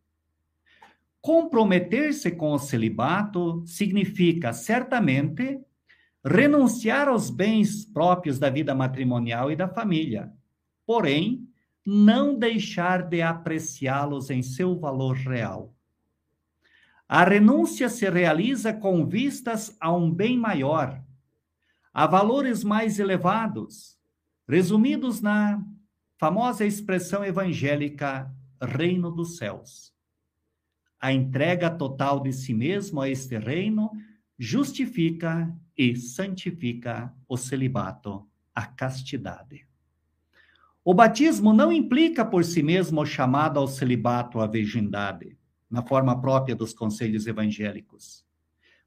[1.20, 5.58] Comprometer-se com o celibato significa, certamente,
[6.24, 10.32] renunciar aos bens próprios da vida matrimonial e da família,
[10.86, 11.48] porém,
[11.84, 15.74] não deixar de apreciá-los em seu valor real.
[17.06, 21.02] A renúncia se realiza com vistas a um bem maior,
[21.92, 23.98] a valores mais elevados,
[24.48, 25.62] resumidos na
[26.18, 29.92] famosa expressão evangélica reino dos céus.
[30.98, 33.90] A entrega total de si mesmo a este reino
[34.38, 39.66] justifica e santifica o celibato, a castidade.
[40.84, 45.38] O batismo não implica por si mesmo o chamado ao celibato, à virgindade,
[45.70, 48.22] na forma própria dos conselhos evangélicos.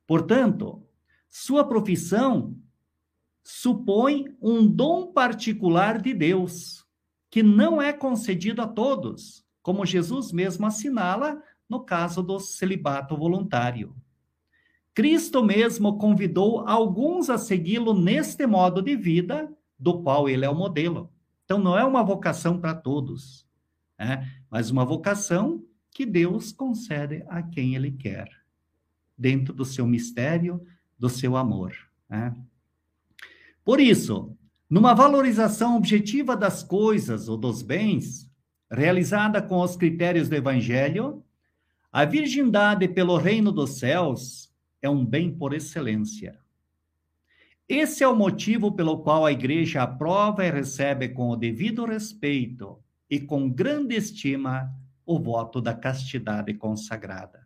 [0.05, 0.85] Portanto,
[1.27, 2.55] sua profissão
[3.43, 6.85] supõe um dom particular de Deus,
[7.31, 13.95] que não é concedido a todos, como Jesus mesmo assinala no caso do celibato voluntário.
[14.93, 20.55] Cristo mesmo convidou alguns a segui-lo neste modo de vida, do qual ele é o
[20.55, 21.11] modelo.
[21.47, 23.47] Então, não é uma vocação para todos.
[23.97, 24.29] né?
[24.51, 28.29] mas uma vocação que Deus concede a quem Ele quer,
[29.17, 30.61] dentro do seu mistério,
[30.99, 31.73] do seu amor.
[32.09, 32.35] Né?
[33.63, 34.37] Por isso,
[34.69, 38.29] numa valorização objetiva das coisas ou dos bens,
[38.69, 41.23] realizada com os critérios do Evangelho,
[41.89, 46.37] a virgindade pelo reino dos céus é um bem por excelência.
[47.69, 52.79] Esse é o motivo pelo qual a igreja aprova e recebe com o devido respeito
[53.09, 54.73] e com grande estima
[55.05, 57.45] o voto da castidade consagrada.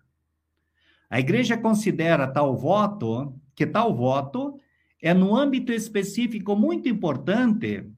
[1.09, 4.59] A igreja considera tal voto que tal voto
[5.01, 7.89] é no âmbito específico muito importante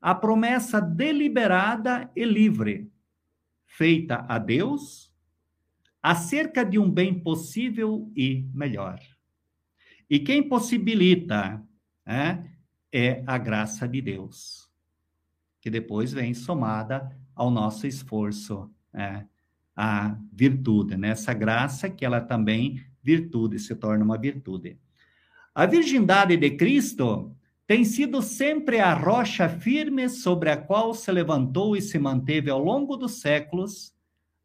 [0.00, 2.90] a promessa deliberada e livre
[3.66, 5.12] feita a Deus
[6.02, 8.98] acerca de um bem possível e melhor.
[10.08, 11.65] E quem possibilita
[12.06, 12.38] é,
[12.92, 14.70] é a graça de Deus,
[15.60, 19.24] que depois vem somada ao nosso esforço, é,
[19.74, 21.08] a virtude, né?
[21.08, 24.78] essa graça que ela também virtude, se torna uma virtude.
[25.54, 27.36] A virgindade de Cristo
[27.66, 32.62] tem sido sempre a rocha firme sobre a qual se levantou e se manteve ao
[32.62, 33.94] longo dos séculos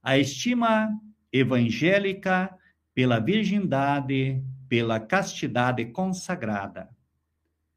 [0.01, 0.89] a estima
[1.31, 2.53] evangélica
[2.93, 6.89] pela virgindade, pela castidade consagrada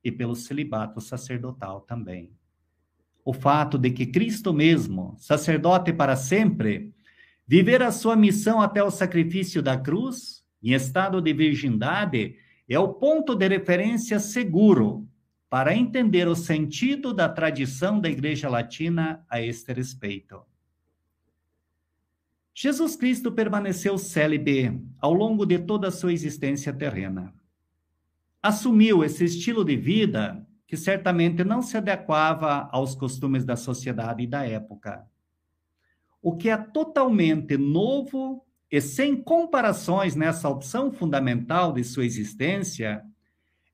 [0.05, 2.31] e pelo celibato sacerdotal também.
[3.25, 6.93] O fato de que Cristo mesmo, sacerdote para sempre,
[7.47, 12.37] viver a sua missão até o sacrifício da cruz, em estado de virgindade,
[12.69, 15.09] é o ponto de referência seguro
[15.49, 20.43] para entender o sentido da tradição da Igreja Latina a este respeito.
[22.55, 27.35] Jesus Cristo permaneceu célibe ao longo de toda a sua existência terrena.
[28.45, 34.27] Assumiu esse estilo de vida que certamente não se adequava aos costumes da sociedade e
[34.27, 35.03] da época.
[36.21, 43.03] O que é totalmente novo e sem comparações nessa opção fundamental de sua existência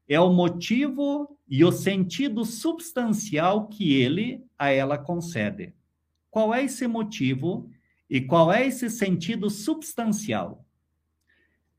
[0.08, 5.74] é o motivo e o sentido substancial que ele a ela concede.
[6.30, 7.68] Qual é esse motivo
[8.08, 10.64] e qual é esse sentido substancial?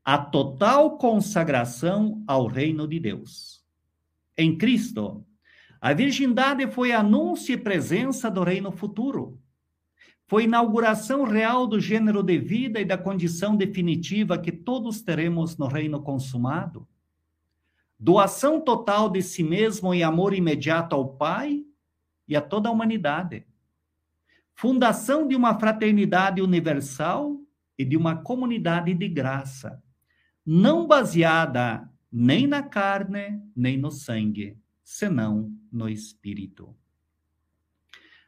[0.04, 3.64] A total consagração ao reino de Deus.
[4.36, 5.24] Em Cristo,
[5.80, 9.40] a virgindade foi anúncio e presença do reino futuro.
[10.26, 15.66] Foi inauguração real do gênero de vida e da condição definitiva que todos teremos no
[15.66, 16.88] reino consumado.
[17.98, 21.64] Doação total de si mesmo e amor imediato ao Pai
[22.26, 23.46] e a toda a humanidade
[24.54, 27.36] fundação de uma fraternidade universal
[27.76, 29.82] e de uma comunidade de graça,
[30.44, 36.76] não baseada nem na carne, nem no sangue, senão no espírito.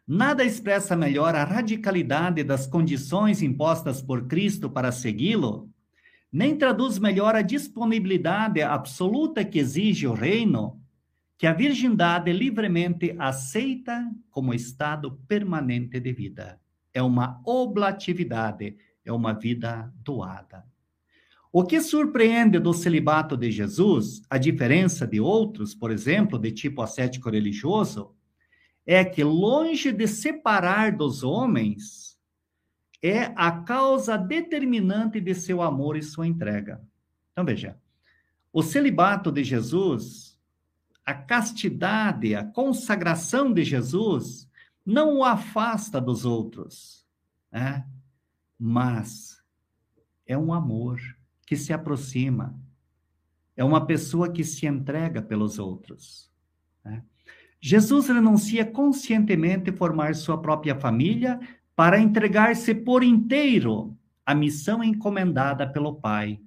[0.07, 5.71] Nada expressa melhor a radicalidade das condições impostas por Cristo para segui-lo,
[6.31, 10.81] nem traduz melhor a disponibilidade absoluta que exige o reino
[11.39, 16.61] que a virgindade livremente aceita como estado permanente de vida.
[16.93, 20.65] É uma oblatividade, é uma vida doada.
[21.57, 26.83] O que surpreende do celibato de Jesus, a diferença de outros, por exemplo, de tipo
[26.83, 28.13] ascético religioso,
[28.85, 32.19] é que longe de separar dos homens,
[33.01, 36.83] é a causa determinante de seu amor e sua entrega.
[37.31, 37.79] Então veja,
[38.53, 40.37] o celibato de Jesus
[41.07, 44.51] a castidade, a consagração de Jesus
[44.85, 47.07] não o afasta dos outros,
[47.53, 47.87] né?
[48.59, 49.41] mas
[50.27, 50.99] é um amor
[51.47, 52.59] que se aproxima,
[53.57, 56.31] é uma pessoa que se entrega pelos outros.
[56.85, 57.03] Né?
[57.61, 61.41] Jesus renuncia conscientemente formar sua própria família
[61.75, 66.41] para entregar-se por inteiro à missão encomendada pelo Pai.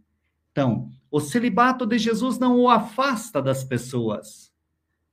[0.52, 4.52] Então, o celibato de Jesus não o afasta das pessoas,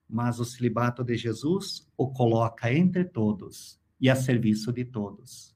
[0.08, 5.54] mas o celibato de Jesus o coloca entre todos e a serviço de todos.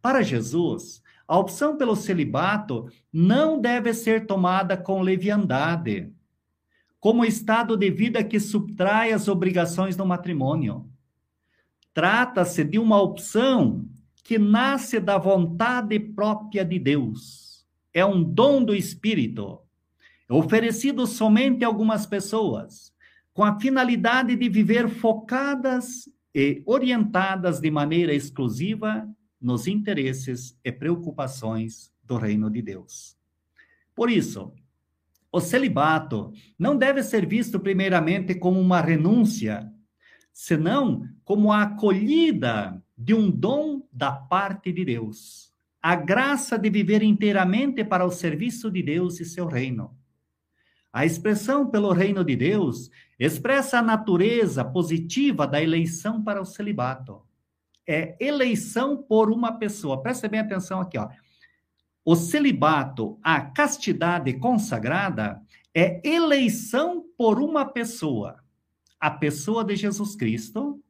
[0.00, 6.10] Para Jesus, a opção pelo celibato não deve ser tomada com leviandade,
[6.98, 10.88] como estado de vida que subtrai as obrigações do matrimônio.
[11.94, 13.86] Trata-se de uma opção
[14.24, 17.48] que nasce da vontade própria de Deus
[17.92, 19.60] é um dom do Espírito,
[20.28, 22.92] oferecido somente a algumas pessoas,
[23.32, 29.08] com a finalidade de viver focadas e orientadas de maneira exclusiva
[29.40, 33.16] nos interesses e preocupações do reino de Deus.
[33.94, 34.52] Por isso,
[35.30, 39.70] o celibato não deve ser visto primeiramente como uma renúncia,
[40.32, 47.02] senão como a acolhida de um dom da parte de Deus, a graça de viver
[47.02, 49.96] inteiramente para o serviço de Deus e seu reino.
[50.92, 57.27] A expressão pelo reino de Deus expressa a natureza positiva da eleição para o celibato.
[57.88, 60.02] É eleição por uma pessoa.
[60.02, 61.08] Preste bem atenção aqui, ó.
[62.04, 65.42] O celibato, a castidade consagrada,
[65.74, 68.44] é eleição por uma pessoa,
[69.00, 70.82] a pessoa de Jesus Cristo,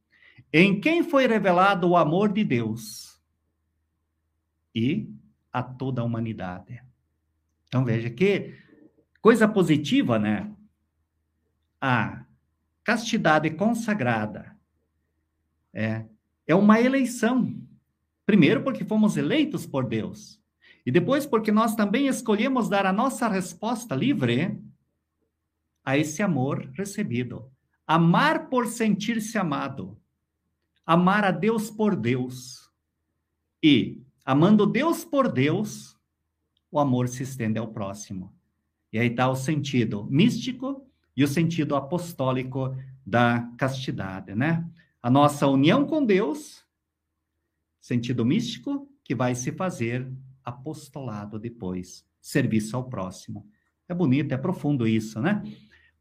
[0.53, 3.21] em quem foi revelado o amor de Deus
[4.75, 5.09] e
[5.53, 6.83] a toda a humanidade.
[7.67, 8.55] Então veja que
[9.21, 10.51] coisa positiva, né?
[11.81, 12.25] A
[12.83, 14.57] castidade consagrada
[15.73, 16.07] é,
[16.49, 17.55] é uma eleição.
[18.27, 20.41] Primeiro, porque fomos eleitos por Deus.
[20.85, 24.59] E depois, porque nós também escolhemos dar a nossa resposta livre
[25.85, 27.53] a esse amor recebido.
[27.87, 29.99] Amar por sentir-se amado.
[30.85, 32.71] Amar a Deus por Deus.
[33.63, 35.97] E, amando Deus por Deus,
[36.71, 38.35] o amor se estende ao próximo.
[38.91, 42.75] E aí está o sentido místico e o sentido apostólico
[43.05, 44.67] da castidade, né?
[45.09, 46.67] A nossa união com Deus,
[47.81, 50.07] sentido místico, que vai se fazer
[50.45, 53.49] apostolado depois, serviço ao próximo.
[53.89, 55.43] É bonito, é profundo isso, né?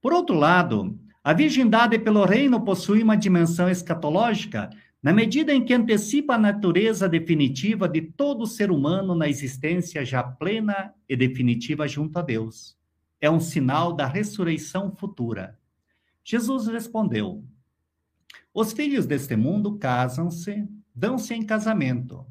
[0.01, 4.69] Por outro lado, a virgindade pelo reino possui uma dimensão escatológica
[5.01, 10.21] na medida em que antecipa a natureza definitiva de todo ser humano na existência já
[10.21, 12.77] plena e definitiva junto a Deus.
[13.21, 15.57] É um sinal da ressurreição futura.
[16.25, 17.45] Jesus respondeu:
[18.59, 22.25] Os filhos deste mundo casam-se, dão-se em casamento.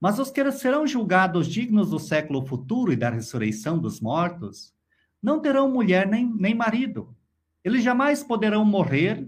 [0.00, 4.74] Mas os que serão julgados dignos do século futuro e da ressurreição dos mortos
[5.22, 7.14] não terão mulher nem, nem marido.
[7.62, 9.24] Eles jamais poderão morrer,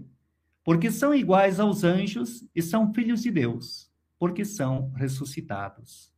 [0.61, 6.11] porque são iguais aos anjos e são filhos de Deus, porque são ressuscitados.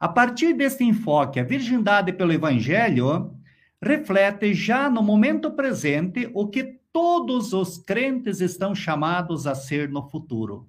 [0.00, 3.36] A partir deste enfoque, a virgindade pelo Evangelho
[3.82, 10.08] reflete já no momento presente o que todos os crentes estão chamados a ser no
[10.08, 10.68] futuro,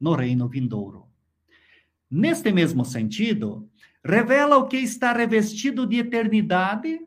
[0.00, 1.08] no reino vindouro.
[2.10, 3.68] Neste mesmo sentido,
[4.04, 7.00] revela o que está revestido de eternidade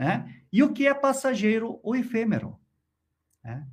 [0.00, 0.34] né?
[0.50, 2.58] E o que é passageiro ou efêmero?
[3.44, 3.68] Né?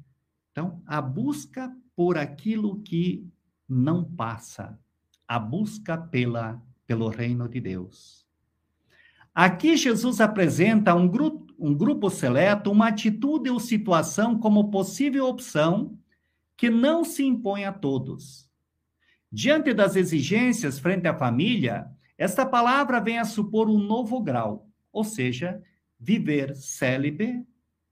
[0.52, 3.26] Então, a busca por aquilo que
[3.68, 4.78] não passa,
[5.26, 8.28] a busca pela, pelo reino de Deus.
[9.34, 15.98] Aqui Jesus apresenta um, gru um grupo seleto uma atitude ou situação como possível opção
[16.56, 18.50] que não se impõe a todos.
[19.32, 21.88] Diante das exigências frente à família,
[22.18, 25.62] esta palavra vem a supor um novo grau, ou seja,
[26.00, 27.46] viver célibe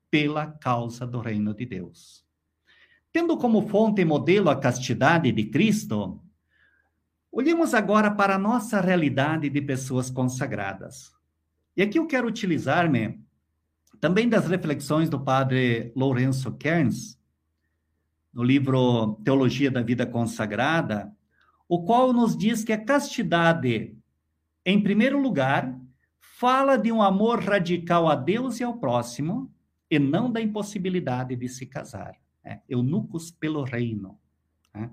[0.09, 2.23] pela causa do reino de Deus.
[3.11, 6.21] Tendo como fonte e modelo a castidade de Cristo,
[7.31, 11.11] olhemos agora para a nossa realidade de pessoas consagradas.
[11.75, 13.24] E aqui eu quero utilizar-me
[14.05, 17.19] também das reflexões do padre Lourenço Kerns,
[18.31, 21.11] no livro Teologia da Vida Consagrada,
[21.67, 23.97] o qual nos diz que a castidade,
[24.63, 25.75] em primeiro lugar,
[26.19, 29.51] fala de um amor radical a Deus e ao próximo,
[29.89, 32.13] e não da impossibilidade de se casar.
[32.43, 34.19] É, eunucos pelo reino.
[34.71, 34.87] É.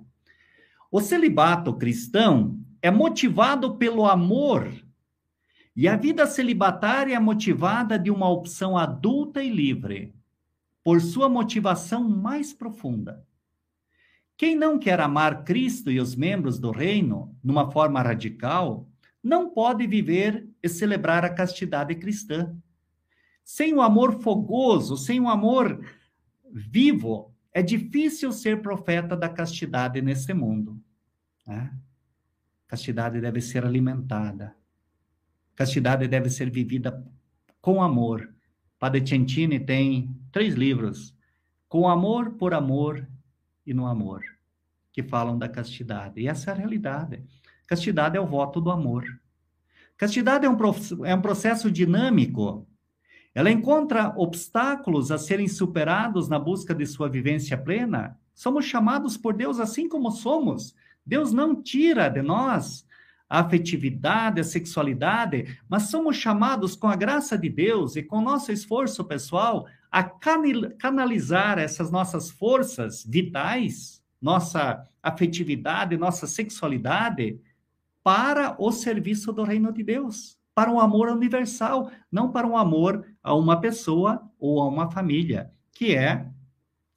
[0.90, 4.72] O celibato cristão é motivado pelo amor,
[5.74, 10.14] e a vida celibatária é motivada de uma opção adulta e livre,
[10.84, 13.26] por sua motivação mais profunda.
[14.36, 18.88] Quem não quer amar Cristo e os membros do reino numa forma radical,
[19.22, 22.54] não pode viver e celebrar a castidade cristã.
[23.44, 25.84] Sem o amor fogoso, sem o amor
[26.50, 30.82] vivo, é difícil ser profeta da castidade nesse mundo.
[31.46, 31.72] Né?
[32.66, 34.56] Castidade deve ser alimentada.
[35.54, 37.04] Castidade deve ser vivida
[37.60, 38.32] com amor.
[38.78, 41.14] Padre Centini tem três livros:
[41.68, 43.06] Com amor, por amor
[43.66, 44.22] e no amor,
[44.92, 46.20] que falam da castidade.
[46.20, 47.22] E essa é a realidade.
[47.66, 49.04] Castidade é o voto do amor.
[49.96, 50.56] Castidade é um,
[51.04, 52.66] é um processo dinâmico.
[53.34, 58.18] Ela encontra obstáculos a serem superados na busca de sua vivência plena.
[58.34, 60.74] Somos chamados por Deus assim como somos.
[61.04, 62.86] Deus não tira de nós
[63.32, 68.52] a afetividade, a sexualidade, mas somos chamados com a graça de Deus e com nosso
[68.52, 70.04] esforço pessoal a
[70.78, 77.40] canalizar essas nossas forças vitais, nossa afetividade, nossa sexualidade
[78.04, 83.02] para o serviço do reino de Deus, para um amor universal, não para um amor
[83.22, 86.26] a uma pessoa ou a uma família, que é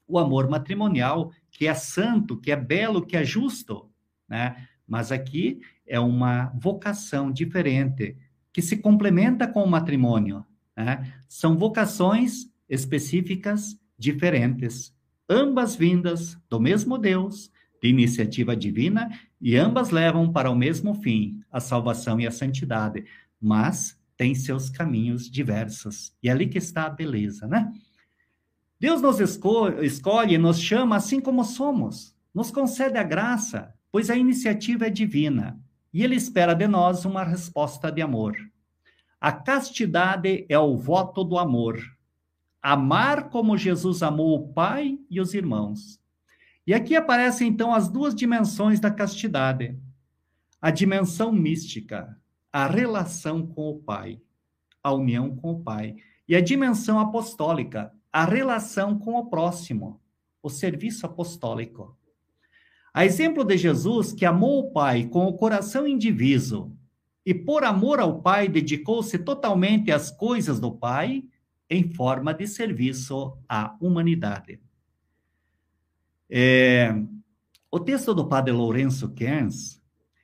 [0.05, 3.89] o amor matrimonial, que é santo, que é belo, que é justo.
[4.27, 4.67] né?
[4.85, 8.17] Mas aqui é uma vocação diferente
[8.51, 11.13] que se complementa com o matrimônio, né?
[11.27, 14.93] São vocações específicas diferentes,
[15.29, 19.09] ambas vindas do mesmo Deus, de iniciativa divina,
[19.39, 23.05] e ambas levam para o mesmo fim, a salvação e a santidade,
[23.39, 26.15] mas têm seus caminhos diversos.
[26.23, 27.71] E é ali que está a beleza, né?
[28.79, 34.15] Deus nos escolhe e nos chama assim como somos, nos concede a graça, pois a
[34.15, 35.59] iniciativa é divina
[35.95, 38.35] e Ele espera de nós uma resposta de amor.
[39.17, 41.79] A castidade é o voto do amor.
[42.61, 45.97] Amar como Jesus amou o Pai e os irmãos.
[46.67, 49.79] E aqui aparecem então as duas dimensões da castidade:
[50.61, 52.19] a dimensão mística,
[52.51, 54.19] a relação com o Pai,
[54.83, 55.95] a união com o Pai,
[56.27, 60.01] e a dimensão apostólica, a relação com o próximo,
[60.43, 61.97] o serviço apostólico.
[62.95, 66.73] A exemplo de Jesus, que amou o Pai com o coração indiviso
[67.25, 71.25] e, por amor ao Pai, dedicou-se totalmente às coisas do Pai
[71.69, 74.61] em forma de serviço à humanidade.
[76.29, 76.95] É,
[77.69, 79.83] o texto do padre Lourenço Kerns,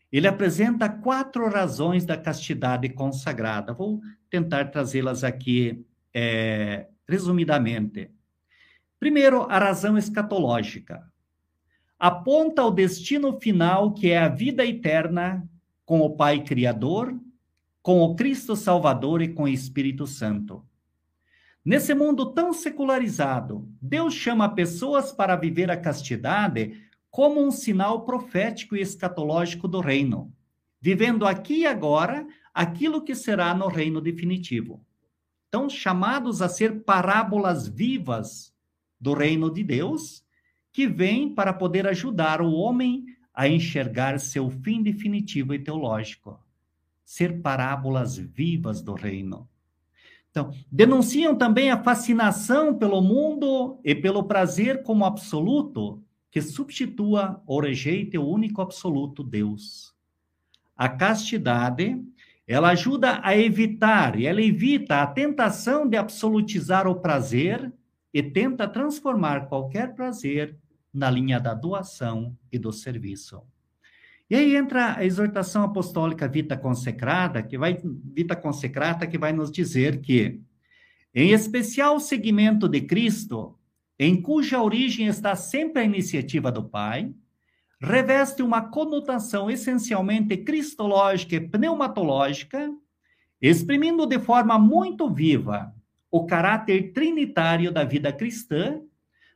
[0.10, 3.74] ele apresenta quatro razões da castidade consagrada.
[3.74, 4.00] Vou
[4.30, 8.10] tentar trazê-las aqui é, resumidamente.
[8.98, 11.11] Primeiro, a razão escatológica
[12.02, 15.48] aponta o destino final, que é a vida eterna
[15.86, 17.16] com o Pai Criador,
[17.80, 20.66] com o Cristo Salvador e com o Espírito Santo.
[21.64, 26.76] Nesse mundo tão secularizado, Deus chama pessoas para viver a castidade
[27.12, 30.34] como um sinal profético e escatológico do reino,
[30.82, 34.84] vivendo aqui e agora aquilo que será no reino definitivo.
[35.46, 38.52] Estão chamados a ser parábolas vivas
[39.00, 40.21] do reino de Deus
[40.72, 46.40] que vem para poder ajudar o homem a enxergar seu fim definitivo e teológico,
[47.04, 49.48] ser parábolas vivas do reino.
[50.30, 56.02] Então, denunciam também a fascinação pelo mundo e pelo prazer como absoluto
[56.32, 59.94] que substitua ou rejeita o único absoluto Deus.
[60.78, 62.02] A castidade,
[62.48, 67.72] ela ajuda a evitar e ela evita a tentação de absolutizar o prazer
[68.14, 70.58] e tenta transformar qualquer prazer
[70.94, 73.42] na linha da doação e do serviço.
[74.30, 79.52] E aí entra a exortação apostólica Vita Consecrada, que vai Vita Consecrata, que vai nos
[79.52, 80.42] dizer que,
[81.14, 83.60] em especial o segmento de Cristo,
[84.00, 87.14] em cuja origem está sempre a iniciativa do Pai,
[87.82, 92.72] reveste uma conotação essencialmente cristológica e pneumatológica,
[93.42, 95.76] exprimindo de forma muito viva
[96.10, 98.82] o caráter trinitário da vida cristã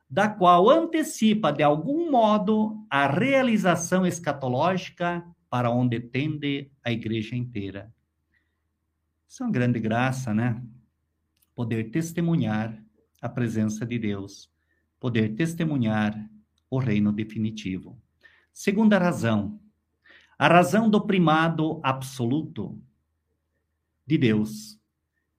[0.09, 7.93] da qual antecipa de algum modo a realização escatológica para onde tende a igreja inteira.
[9.27, 10.61] Isso é uma grande graça, né?
[11.53, 12.81] Poder testemunhar
[13.21, 14.51] a presença de Deus,
[14.99, 16.29] poder testemunhar
[16.69, 17.99] o reino definitivo.
[18.53, 19.59] Segunda razão,
[20.37, 22.79] a razão do primado absoluto
[24.05, 24.79] de Deus.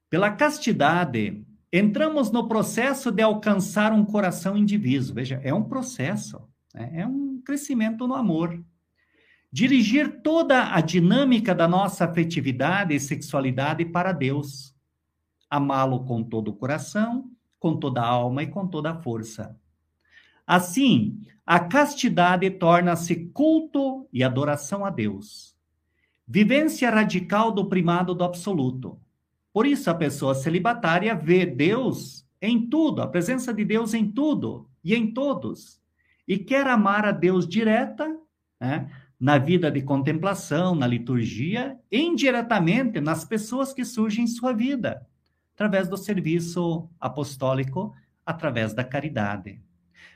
[0.09, 5.15] Pela castidade, entramos no processo de alcançar um coração indiviso.
[5.15, 6.41] Veja, é um processo,
[6.75, 6.91] né?
[6.95, 8.63] é um crescimento no amor.
[9.51, 14.75] Dirigir toda a dinâmica da nossa afetividade e sexualidade para Deus.
[15.49, 19.59] Amá-lo com todo o coração, com toda a alma e com toda a força.
[20.47, 25.57] Assim, a castidade torna-se culto e adoração a Deus.
[26.27, 29.01] Vivência radical do primado do absoluto
[29.57, 34.69] por isso, a pessoa celibatária vê Deus em tudo, a presença de Deus em tudo
[34.85, 35.81] e em todos.
[36.29, 38.07] E quer amar a Deus direta,
[38.61, 38.87] né,
[39.19, 45.07] na vida de contemplação, na liturgia, indiretamente nas pessoas que surgem em sua vida,
[45.55, 47.95] através do serviço apostólico,
[48.27, 49.59] através da caridade.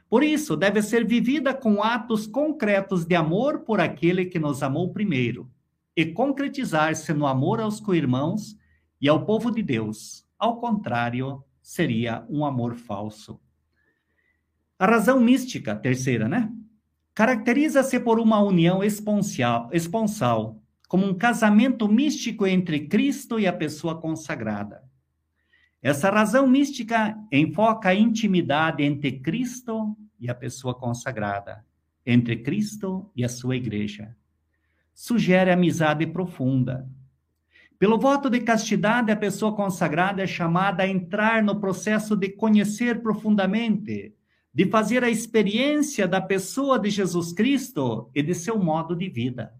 [0.07, 4.93] Por isso, deve ser vivida com atos concretos de amor por aquele que nos amou
[4.93, 5.51] primeiro,
[5.97, 8.60] e concretizar-se no amor aos co-irmãos
[9.01, 10.27] e ao povo de Deus.
[10.39, 13.41] Ao contrário, seria um amor falso.
[14.79, 16.51] A razão mística, terceira, né?
[17.15, 24.01] Caracteriza-se por uma união esponsal, esponsal, como um casamento místico entre Cristo e a pessoa
[24.01, 24.83] consagrada.
[25.83, 31.65] Essa razão mística enfoca a intimidade entre Cristo e a pessoa consagrada,
[32.05, 34.15] entre Cristo e a sua igreja.
[34.95, 36.89] Sugere amizade profunda,
[37.81, 43.01] pelo voto de castidade, a pessoa consagrada é chamada a entrar no processo de conhecer
[43.01, 44.15] profundamente,
[44.53, 49.55] de fazer a experiência da pessoa de Jesus Cristo e de seu modo de vida.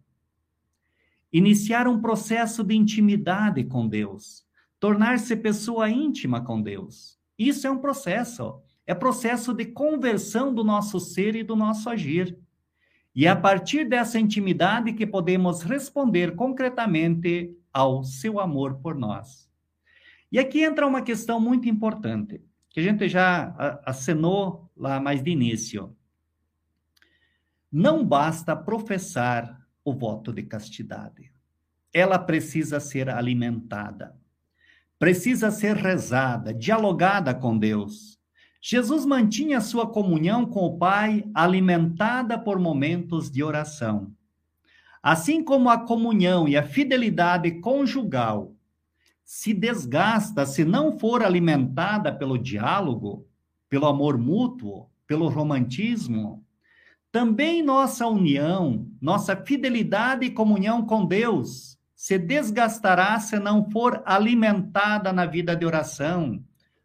[1.33, 4.45] Iniciar um processo de intimidade com Deus,
[4.79, 7.19] tornar-se pessoa íntima com Deus.
[7.39, 12.39] Isso é um processo, é processo de conversão do nosso ser e do nosso agir.
[13.15, 19.51] E é a partir dessa intimidade que podemos responder concretamente ao seu amor por nós.
[20.31, 22.41] E aqui entra uma questão muito importante
[22.71, 25.97] que a gente já acenou lá mais de início.
[27.71, 31.33] Não basta professar o voto de castidade.
[31.93, 34.17] Ela precisa ser alimentada,
[34.99, 38.21] precisa ser rezada, dialogada com Deus.
[38.63, 44.15] Jesus mantinha sua comunhão com o Pai alimentada por momentos de oração.
[45.03, 48.55] Assim como a comunhão e a fidelidade conjugal
[49.25, 53.27] se desgasta se não for alimentada pelo diálogo,
[53.69, 56.45] pelo amor mútuo, pelo romantismo.
[57.13, 65.13] Também nossa união, nossa fidelidade e comunhão com Deus se desgastará se não for alimentada
[65.13, 66.43] na vida de oração,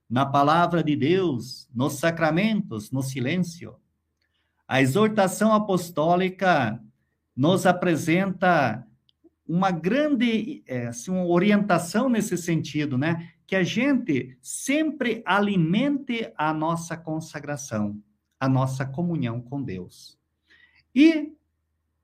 [0.09, 3.76] na palavra de Deus, nos sacramentos, no silêncio.
[4.68, 6.82] A exortação apostólica
[7.36, 8.86] nos apresenta
[9.47, 13.31] uma grande é, assim, uma orientação nesse sentido, né?
[13.45, 18.01] Que a gente sempre alimente a nossa consagração,
[18.39, 20.17] a nossa comunhão com Deus.
[20.93, 21.33] E,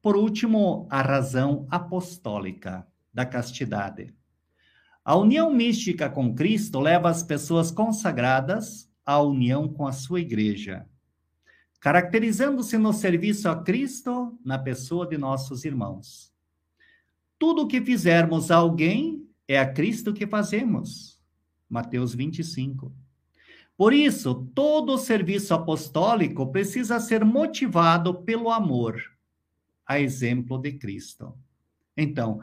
[0.01, 4.13] por último, a razão apostólica da castidade.
[5.03, 10.85] A união mística com Cristo leva as pessoas consagradas à união com a sua igreja,
[11.81, 16.31] caracterizando-se no serviço a Cristo na pessoa de nossos irmãos.
[17.39, 21.19] Tudo o que fizermos a alguém é a Cristo que fazemos.
[21.67, 22.93] Mateus 25.
[23.75, 29.01] Por isso, todo o serviço apostólico precisa ser motivado pelo amor,
[29.83, 31.33] a exemplo de Cristo.
[31.97, 32.41] Então,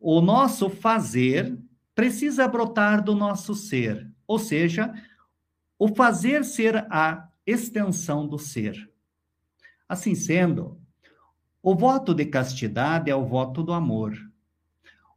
[0.00, 1.56] o nosso fazer
[1.94, 4.92] precisa brotar do nosso ser, ou seja,
[5.78, 8.90] o fazer ser a extensão do ser.
[9.88, 10.80] Assim sendo,
[11.62, 14.16] o voto de castidade é o voto do amor.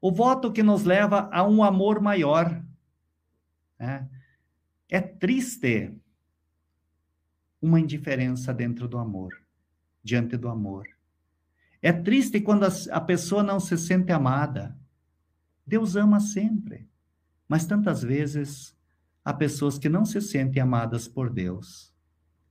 [0.01, 2.63] O voto que nos leva a um amor maior.
[3.80, 4.07] Né?
[4.89, 5.97] É triste
[7.61, 9.34] uma indiferença dentro do amor,
[10.03, 10.88] diante do amor.
[11.82, 14.78] É triste quando a pessoa não se sente amada.
[15.65, 16.88] Deus ama sempre,
[17.47, 18.76] mas tantas vezes
[19.23, 21.95] há pessoas que não se sentem amadas por Deus,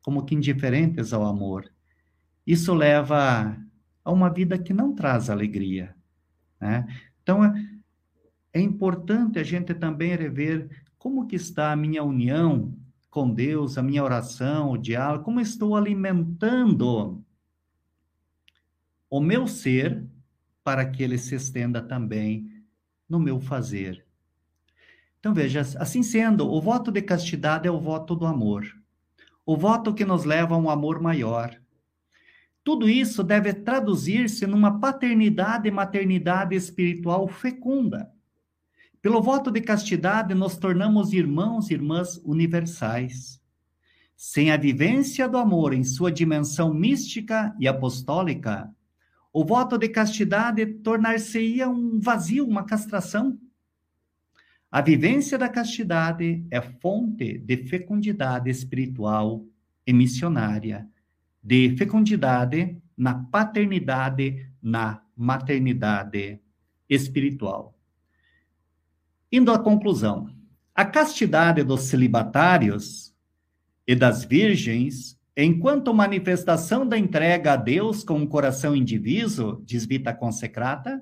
[0.04, 1.72] como que indiferentes ao amor.
[2.46, 3.56] Isso leva
[4.04, 5.96] a uma vida que não traz alegria.
[6.60, 6.86] Né?
[7.22, 7.54] Então, é,
[8.52, 12.76] é importante a gente também rever como que está a minha união
[13.08, 17.24] com Deus, a minha oração, o diálogo, como estou alimentando
[19.08, 20.04] o meu ser
[20.62, 22.62] para que ele se estenda também
[23.08, 24.04] no meu fazer.
[25.18, 28.66] Então veja, assim sendo, o voto de castidade é o voto do amor.
[29.46, 31.54] O voto que nos leva a um amor maior.
[32.64, 38.10] Tudo isso deve traduzir-se numa paternidade e maternidade espiritual fecunda.
[39.02, 43.38] Pelo voto de castidade, nos tornamos irmãos e irmãs universais.
[44.16, 48.74] Sem a vivência do amor em sua dimensão mística e apostólica,
[49.30, 53.38] o voto de castidade tornar-se-ia um vazio, uma castração.
[54.74, 59.46] A vivência da castidade é fonte de fecundidade espiritual
[59.86, 60.84] e missionária
[61.40, 66.40] de fecundidade na paternidade, na maternidade
[66.90, 67.78] espiritual.
[69.30, 70.28] Indo à conclusão,
[70.74, 73.14] a castidade dos celibatários
[73.86, 80.12] e das virgens, enquanto manifestação da entrega a Deus com um coração indiviso, diz Vita
[80.12, 81.00] Consecrata,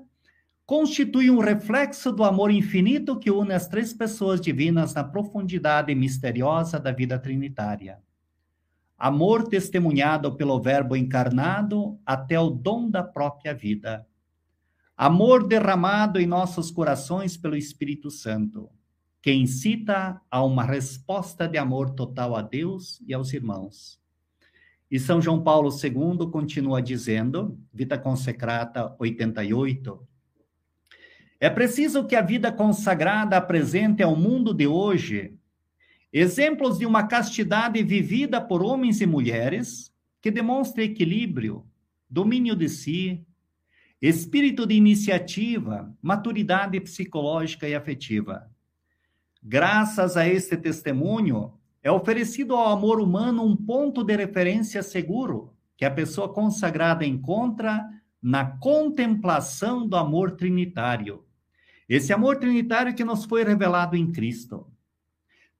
[0.65, 6.79] constitui um reflexo do amor infinito que une as três pessoas divinas na profundidade misteriosa
[6.79, 7.99] da vida trinitária
[9.03, 14.07] amor testemunhado pelo Verbo encarnado até o dom da própria vida.
[14.95, 18.69] Amor derramado em nossos corações pelo Espírito Santo,
[19.21, 23.99] que incita a uma resposta de amor total a Deus e aos irmãos.
[24.89, 30.07] E São João Paulo II continua dizendo, Vita Consecrata 88,
[31.45, 35.37] é preciso que a vida consagrada apresente ao mundo de hoje
[36.13, 39.91] Exemplos de uma castidade vivida por homens e mulheres
[40.21, 41.65] que demonstra equilíbrio,
[42.07, 43.25] domínio de si,
[43.99, 48.47] espírito de iniciativa, maturidade psicológica e afetiva.
[49.41, 55.83] Graças a este testemunho, é oferecido ao amor humano um ponto de referência seguro que
[55.83, 57.89] a pessoa consagrada encontra
[58.21, 61.25] na contemplação do amor trinitário.
[61.87, 64.67] Esse amor trinitário que nos foi revelado em Cristo.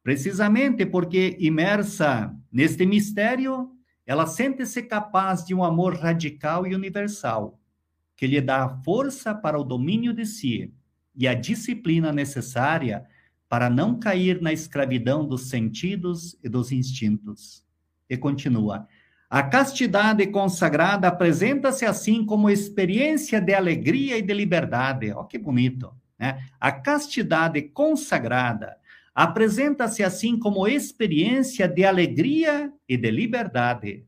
[0.02, 3.72] Precisamente porque, imersa neste mistério,
[4.06, 7.60] ela sente-se capaz de um amor radical e universal,
[8.16, 10.74] que lhe dá a força para o domínio de si
[11.16, 13.06] e a disciplina necessária
[13.48, 17.64] para não cair na escravidão dos sentidos e dos instintos.
[18.10, 18.88] E continua:
[19.30, 25.12] a castidade consagrada apresenta-se assim como experiência de alegria e de liberdade.
[25.12, 26.03] Olha que bonito.
[26.24, 26.42] Né?
[26.58, 28.78] A castidade consagrada
[29.14, 34.06] apresenta-se assim como experiência de alegria e de liberdade.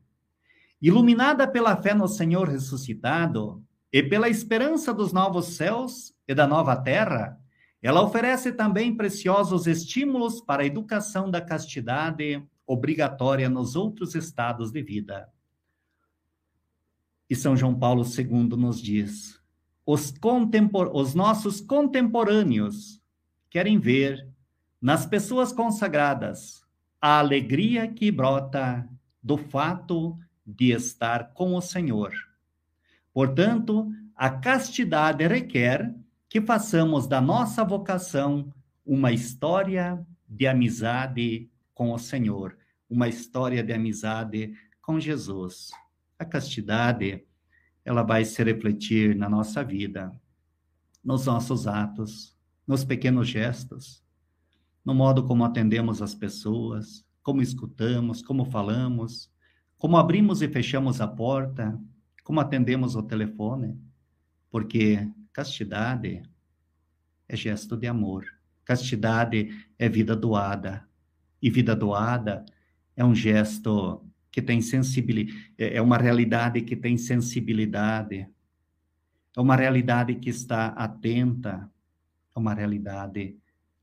[0.80, 3.62] Iluminada pela fé no Senhor ressuscitado
[3.92, 7.38] e pela esperança dos novos céus e da nova terra,
[7.82, 14.82] ela oferece também preciosos estímulos para a educação da castidade obrigatória nos outros estados de
[14.82, 15.28] vida.
[17.28, 19.38] E São João Paulo II nos diz:
[19.86, 23.00] os, contempor os nossos contemporâneos
[23.48, 24.28] querem ver
[24.82, 26.62] nas pessoas consagradas
[27.00, 28.86] a alegria que brota
[29.22, 32.12] do fato de estar com o Senhor.
[33.12, 35.94] Portanto, a castidade requer
[36.28, 38.52] que façamos da nossa vocação
[38.84, 42.56] uma história de amizade com o Senhor,
[42.88, 45.70] uma história de amizade com Jesus.
[46.18, 47.25] A castidade,
[47.86, 50.12] ela vai se refletir na nossa vida,
[51.04, 54.02] nos nossos atos, nos pequenos gestos,
[54.84, 59.30] no modo como atendemos as pessoas, como escutamos, como falamos,
[59.78, 61.80] como abrimos e fechamos a porta,
[62.24, 63.80] como atendemos o telefone,
[64.50, 66.22] porque castidade
[67.28, 68.26] é gesto de amor.
[68.64, 70.88] Castidade é vida doada.
[71.40, 72.44] E vida doada
[72.96, 74.04] é um gesto
[74.36, 78.28] que tem sensibilidade, é, é uma realidade que tem sensibilidade.
[79.34, 81.70] É uma realidade que está atenta,
[82.34, 83.34] é uma realidade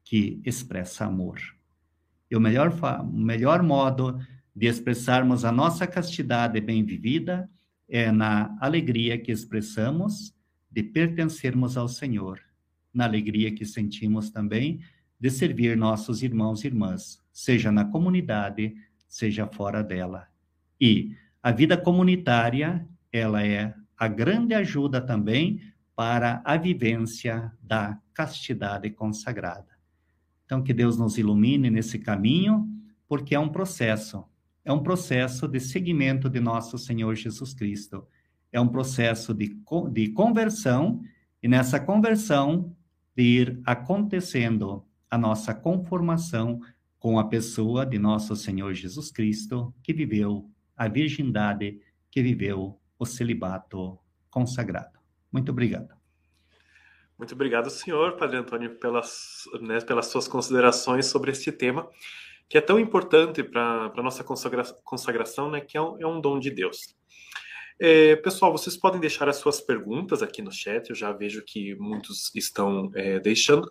[0.04, 1.40] que expressa amor.
[2.30, 4.20] E o melhor, o melhor modo
[4.56, 7.50] de expressarmos a nossa castidade bem vivida
[7.90, 10.36] é na alegria que expressamos
[10.70, 12.40] de pertencermos ao Senhor,
[12.94, 14.82] na alegria que sentimos também
[15.20, 18.76] de servir nossos irmãos e irmãs, seja na comunidade,
[19.08, 20.32] seja fora dela.
[20.86, 25.62] E a vida comunitária, ela é a grande ajuda também
[25.96, 29.70] para a vivência da castidade consagrada.
[30.44, 32.68] Então, que Deus nos ilumine nesse caminho,
[33.08, 34.26] porque é um processo.
[34.66, 38.06] É um processo de seguimento de nosso Senhor Jesus Cristo.
[38.52, 39.58] É um processo de,
[39.90, 41.02] de conversão,
[41.42, 42.76] e nessa conversão,
[43.16, 46.60] de ir acontecendo a nossa conformação
[47.00, 53.06] com a pessoa de nosso Senhor Jesus Cristo, que viveu a virgindade, que viveu o
[53.06, 53.98] celibato
[54.30, 55.00] consagrado.
[55.32, 55.94] Muito obrigado.
[57.18, 61.88] Muito obrigado, senhor, Padre Antônio, pelas, né, pelas suas considerações sobre este tema,
[62.50, 66.20] que é tão importante para a nossa consagra consagração, né, que é um, é um
[66.20, 66.96] dom de Deus.
[67.80, 71.76] É, pessoal, vocês podem deixar as suas perguntas aqui no chat, eu já vejo que
[71.76, 73.70] muitos estão é, deixando.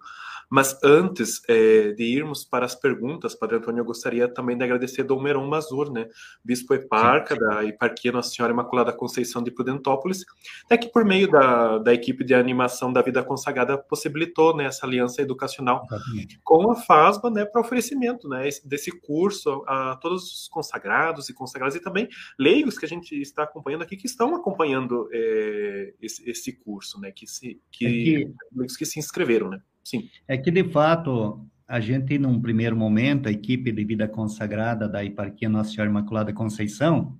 [0.53, 5.03] Mas antes é, de irmos para as perguntas, Padre Antônio, eu gostaria também de agradecer
[5.03, 6.07] Dom Meron Mazur, né,
[6.45, 10.27] bispo eparca da Eparquia Nossa Senhora Imaculada Conceição de Prudentópolis,
[10.71, 14.85] né, que por meio da, da equipe de animação da Vida Consagrada possibilitou né, essa
[14.85, 16.39] aliança educacional Exatamente.
[16.45, 21.77] com a FASBA né, para oferecimento né, desse curso a todos os consagrados e consagradas
[21.77, 26.53] e também leigos que a gente está acompanhando aqui, que estão acompanhando é, esse, esse,
[26.53, 28.77] curso, né, que se, que, é que...
[28.77, 29.63] que se inscreveram, né?
[29.85, 30.09] Sim.
[30.27, 35.05] É que, de fato, a gente, num primeiro momento, a equipe de vida consagrada da
[35.05, 37.19] Eparquia Nossa Senhora Imaculada Conceição,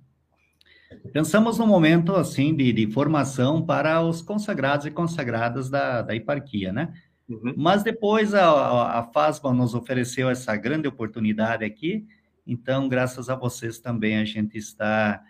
[1.11, 6.71] pensamos num momento, assim, de, de formação para os consagrados e consagradas da, da eparquia,
[6.71, 6.93] né?
[7.27, 7.53] Uhum.
[7.57, 12.05] Mas depois a, a FASBA nos ofereceu essa grande oportunidade aqui,
[12.45, 15.23] então, graças a vocês também, a gente está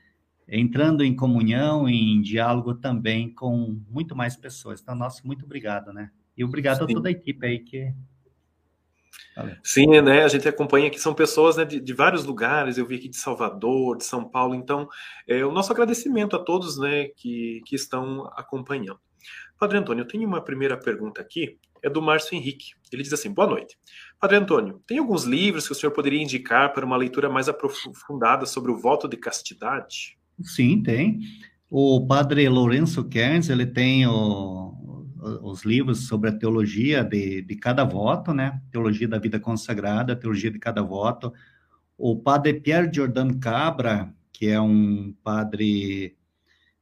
[0.48, 4.82] entrando em comunhão, em diálogo também com muito mais pessoas.
[4.82, 6.12] Então, nosso muito obrigado, né?
[6.38, 6.84] E obrigado Sim.
[6.84, 7.94] a toda a equipe aí que.
[9.36, 9.56] Valeu.
[9.64, 10.24] Sim, né?
[10.24, 12.78] A gente acompanha que são pessoas né, de, de, vários lugares.
[12.78, 14.54] Eu vi aqui de Salvador, de São Paulo.
[14.54, 14.88] Então,
[15.28, 19.00] é, o nosso agradecimento a todos, né, que, que estão acompanhando.
[19.58, 22.74] Padre Antônio, eu tenho uma primeira pergunta aqui, é do Márcio Henrique.
[22.92, 23.78] Ele diz assim: Boa noite.
[24.20, 28.46] Padre Antônio, tem alguns livros que o senhor poderia indicar para uma leitura mais aprofundada
[28.46, 30.18] sobre o voto de castidade?
[30.42, 31.20] Sim, tem.
[31.70, 34.73] O padre Lourenço Kerns, ele tem o,
[35.42, 38.62] os livros sobre a teologia de, de cada voto, né?
[38.72, 41.34] Teologia da vida consagrada, teologia de cada voto.
[41.98, 46.16] o padre Pierre Giordano Cabra, que é um padre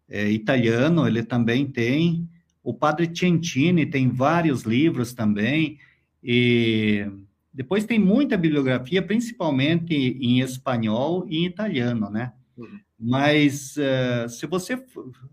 [0.09, 2.27] é, italiano, ele também tem.
[2.63, 5.77] O padre Centini tem vários livros também.
[6.23, 7.05] E
[7.53, 12.33] depois tem muita bibliografia, principalmente em espanhol e italiano, né?
[12.57, 12.79] Uhum.
[13.01, 14.73] Mas uh, se você.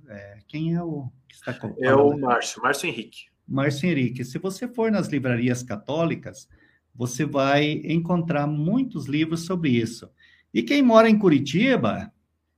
[0.08, 1.54] É, quem é o que está?
[1.80, 3.26] É o Márcio, Márcio Henrique.
[3.46, 4.24] Márcio Henrique.
[4.24, 6.48] Se você for nas livrarias católicas,
[6.94, 10.08] você vai encontrar muitos livros sobre isso.
[10.52, 12.10] E quem mora em Curitiba, não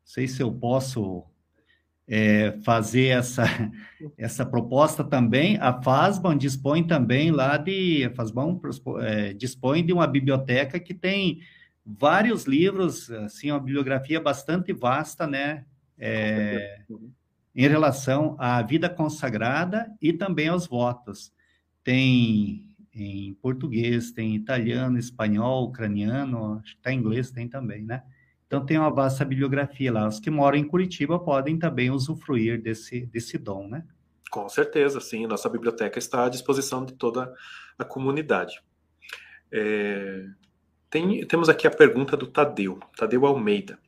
[0.04, 1.24] sei se eu posso
[2.06, 3.44] é, fazer essa,
[4.16, 5.58] essa proposta também.
[5.58, 8.04] A FASBAN dispõe também lá de.
[8.04, 8.60] A FASBAN
[9.00, 11.40] é, dispõe de uma biblioteca que tem
[11.98, 15.64] vários livros, assim, uma bibliografia bastante vasta, né?
[15.98, 16.82] É,
[17.54, 21.32] em relação à vida consagrada e também aos votos.
[21.82, 28.02] Tem em português, tem italiano, espanhol, ucraniano, acho que está em inglês, tem também, né?
[28.46, 30.08] Então, tem uma vasta bibliografia lá.
[30.08, 33.84] Os que moram em Curitiba podem também usufruir desse, desse dom, né?
[34.28, 35.24] Com certeza, sim.
[35.26, 37.32] Nossa biblioteca está à disposição de toda
[37.78, 38.60] a comunidade.
[39.52, 40.26] É...
[40.90, 43.78] Tem, temos aqui a pergunta do Tadeu, Tadeu Almeida,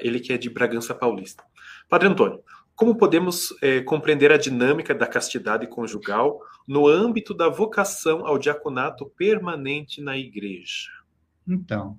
[0.00, 1.44] ele que é de Bragança Paulista.
[1.88, 2.42] Padre Antônio,
[2.74, 9.06] como podemos é, compreender a dinâmica da castidade conjugal no âmbito da vocação ao diaconato
[9.16, 10.88] permanente na igreja?
[11.46, 11.98] Então,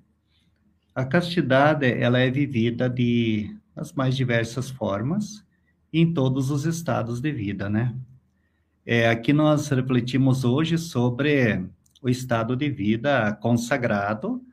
[0.94, 5.44] a castidade ela é vivida de as mais diversas formas
[5.92, 7.94] em todos os estados de vida, né?
[8.84, 11.64] É, aqui nós refletimos hoje sobre
[12.02, 14.44] o estado de vida consagrado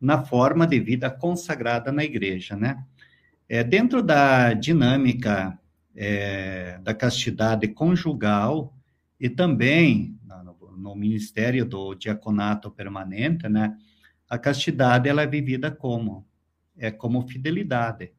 [0.00, 2.84] na forma de vida consagrada na igreja, né?
[3.48, 5.58] É, dentro da dinâmica
[5.94, 8.74] é, da castidade conjugal
[9.20, 13.76] e também no, no ministério do diaconato permanente, né?
[14.28, 16.26] A castidade ela é vivida como
[16.76, 18.12] é como fidelidade.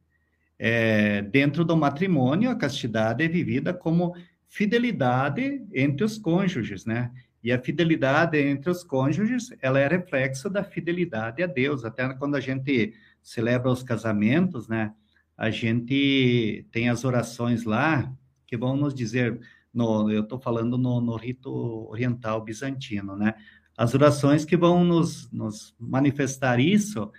[0.58, 4.14] É, dentro do matrimônio, a castidade é vivida como
[4.48, 7.10] fidelidade entre os cônjuges, né?
[7.44, 11.84] E a fidelidade entre os cônjuges, ela é reflexo da fidelidade a Deus.
[11.84, 14.92] Até quando a gente celebra os casamentos, né?
[15.36, 18.10] A gente tem as orações lá
[18.46, 19.38] que vão nos dizer,
[19.72, 21.50] no, eu estou falando no, no rito
[21.90, 23.34] oriental bizantino, né?
[23.76, 27.10] as orações que vão nos, nos manifestar isso,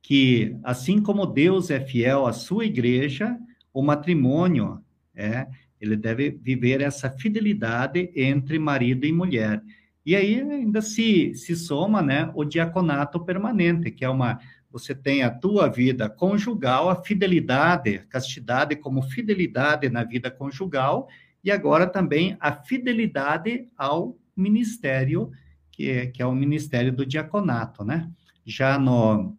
[0.00, 3.36] que assim como Deus é fiel à sua igreja,
[3.72, 4.80] o matrimônio
[5.14, 5.48] é,
[5.84, 9.62] ele deve viver essa fidelidade entre marido e mulher.
[10.04, 14.38] E aí ainda se, se soma, né, o diaconato permanente, que é uma
[14.70, 21.06] você tem a tua vida conjugal, a fidelidade, a castidade como fidelidade na vida conjugal,
[21.44, 25.30] e agora também a fidelidade ao ministério
[25.70, 28.10] que é, que é o ministério do diaconato, né?
[28.44, 29.36] Já no,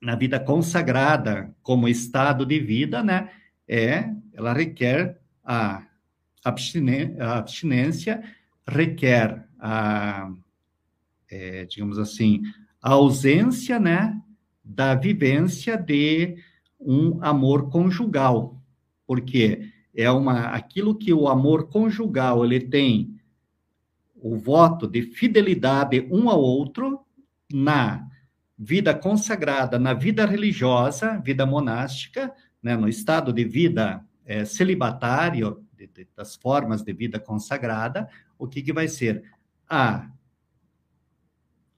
[0.00, 3.30] na vida consagrada como estado de vida, né?
[3.68, 5.84] É, ela requer a,
[6.44, 8.22] abstinência,
[8.66, 10.30] requer a,
[11.30, 12.42] é, digamos assim,
[12.80, 14.20] a ausência, né?
[14.64, 16.36] Da vivência de
[16.80, 18.60] um amor conjugal,
[19.06, 23.20] porque é uma aquilo que o amor conjugal ele tem
[24.14, 27.00] o voto de fidelidade um ao outro
[27.52, 28.08] na
[28.56, 32.32] vida consagrada, na vida religiosa, vida monástica,
[32.62, 38.08] né, no estado de vida é, celibatário, de, de, das formas de vida consagrada,
[38.38, 39.24] o que, que vai ser?
[39.68, 40.08] A,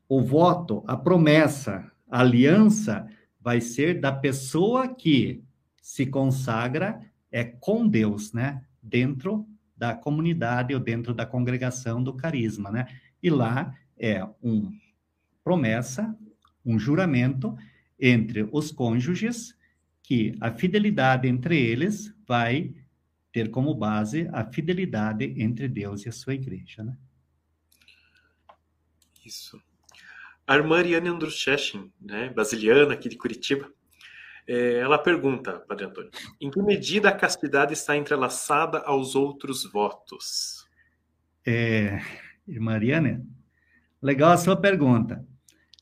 [0.09, 3.09] o voto, a promessa, a aliança
[3.41, 5.43] vai ser da pessoa que
[5.81, 8.65] se consagra é com Deus, né?
[8.81, 12.87] Dentro da comunidade ou dentro da congregação do carisma, né?
[13.21, 14.71] E lá é um
[15.43, 16.17] promessa,
[16.65, 17.57] um juramento
[17.99, 19.57] entre os cônjuges
[20.03, 22.75] que a fidelidade entre eles vai
[23.33, 26.97] ter como base a fidelidade entre Deus e a sua igreja, né?
[29.25, 29.61] Isso.
[30.47, 33.73] A irmã Ariane Andrusheshin, né, basiliana aqui de Curitiba,
[34.47, 40.69] é, ela pergunta, Padre Antônio, em que medida a castidade está entrelaçada aos outros votos?
[41.47, 41.99] É,
[42.47, 43.25] Mariana,
[44.03, 45.27] legal a sua pergunta.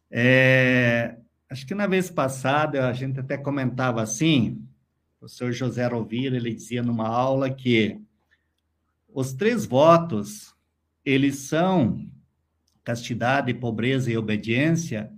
[0.09, 1.16] É,
[1.51, 4.64] acho que na vez passada a gente até comentava assim,
[5.22, 8.00] o senhor José Rovira, ele dizia numa aula que
[9.08, 10.52] os três votos,
[11.04, 12.04] eles são
[12.82, 15.12] castidade, pobreza e obediência,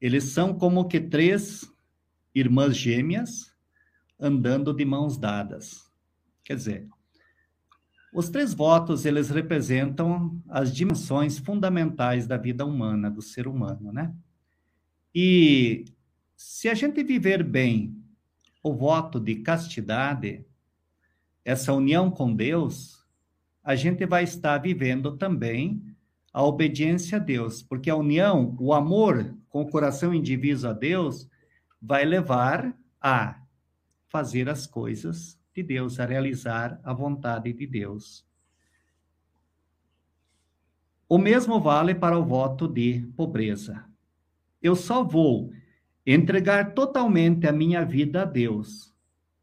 [0.00, 1.70] eles são como que três
[2.34, 3.54] irmãs gêmeas
[4.18, 5.90] andando de mãos dadas.
[6.42, 6.88] Quer dizer,
[8.14, 14.14] os três votos, eles representam as dimensões fundamentais da vida humana, do ser humano, né?
[15.14, 15.84] E
[16.34, 17.97] se a gente viver bem
[18.62, 20.44] o voto de castidade,
[21.44, 23.06] essa união com Deus,
[23.62, 25.82] a gente vai estar vivendo também
[26.32, 31.28] a obediência a Deus, porque a união, o amor com o coração indiviso a Deus,
[31.80, 33.42] vai levar a
[34.06, 38.26] fazer as coisas de Deus, a realizar a vontade de Deus.
[41.08, 43.84] O mesmo vale para o voto de pobreza.
[44.62, 45.50] Eu só vou
[46.12, 48.94] entregar totalmente a minha vida a Deus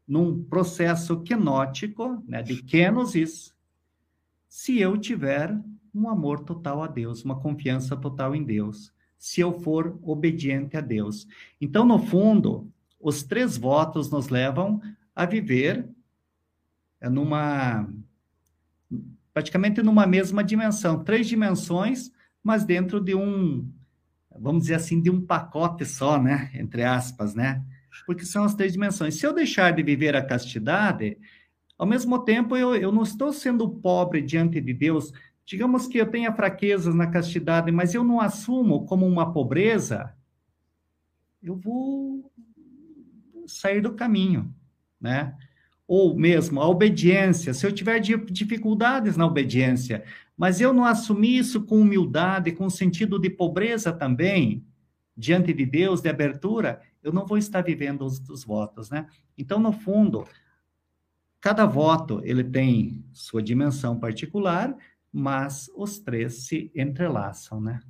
[0.06, 3.54] num processo quenótico, né, de kenosis,
[4.48, 5.56] se eu tiver
[5.94, 10.80] um amor total a Deus, uma confiança total em Deus, se eu for obediente a
[10.80, 11.26] Deus.
[11.60, 14.80] Então, no fundo, os três votos nos levam
[15.14, 15.88] a viver
[17.00, 17.88] numa
[19.32, 22.10] praticamente numa mesma dimensão, três dimensões,
[22.42, 23.70] mas dentro de um,
[24.40, 27.62] vamos dizer assim, de um pacote só, né, entre aspas, né?
[28.06, 29.14] Porque são as três dimensões.
[29.14, 31.18] Se eu deixar de viver a castidade,
[31.78, 35.12] ao mesmo tempo eu, eu não estou sendo pobre diante de Deus.
[35.44, 40.12] Digamos que eu tenha fraquezas na castidade, mas eu não assumo como uma pobreza,
[41.42, 42.30] eu vou
[43.46, 44.52] sair do caminho,
[45.00, 45.34] né?
[45.86, 50.02] Ou mesmo a obediência, se eu tiver dificuldades na obediência,
[50.36, 54.64] mas eu não assumir isso com humildade, com sentido de pobreza também,
[55.16, 59.08] diante de Deus, de abertura, eu não vou estar vivendo os, os votos, né?
[59.38, 60.26] Então, no fundo,
[61.40, 64.76] cada voto ele tem sua dimensão particular,
[65.10, 67.80] mas os três se entrelaçam, né?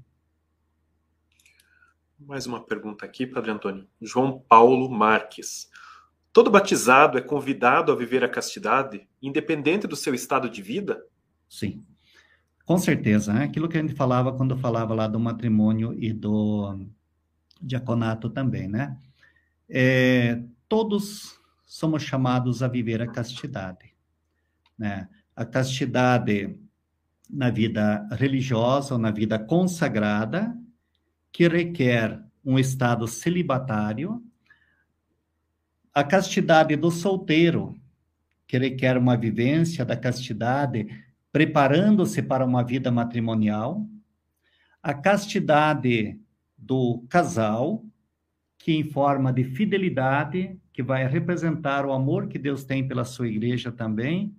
[2.18, 3.86] Mais uma pergunta aqui, Padre Antônio.
[4.00, 5.68] João Paulo Marques.
[6.32, 11.04] Todo batizado é convidado a viver a castidade, independente do seu estado de vida?
[11.48, 11.84] Sim,
[12.66, 13.32] com certeza.
[13.32, 13.44] Né?
[13.44, 16.86] Aquilo que a gente falava quando falava lá do matrimônio e do
[17.62, 18.98] diaconato também, né?
[19.68, 23.94] É, todos somos chamados a viver a castidade,
[24.78, 25.08] né?
[25.34, 26.58] A castidade
[27.28, 30.56] na vida religiosa ou na vida consagrada,
[31.32, 34.22] que requer um estado celibatário,
[35.92, 37.74] a castidade do solteiro,
[38.46, 41.05] que requer uma vivência da castidade,
[41.36, 43.86] preparando-se para uma vida matrimonial,
[44.82, 46.18] a castidade
[46.56, 47.84] do casal,
[48.56, 53.28] que em forma de fidelidade, que vai representar o amor que Deus tem pela sua
[53.28, 54.34] igreja também,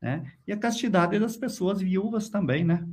[0.00, 0.32] né?
[0.46, 2.88] E a castidade das pessoas viúvas também, né?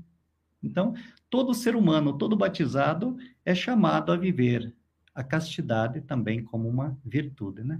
[0.61, 0.93] Então,
[1.29, 3.15] todo ser humano, todo batizado
[3.45, 4.75] é chamado a viver
[5.15, 7.79] a castidade também como uma virtude, né?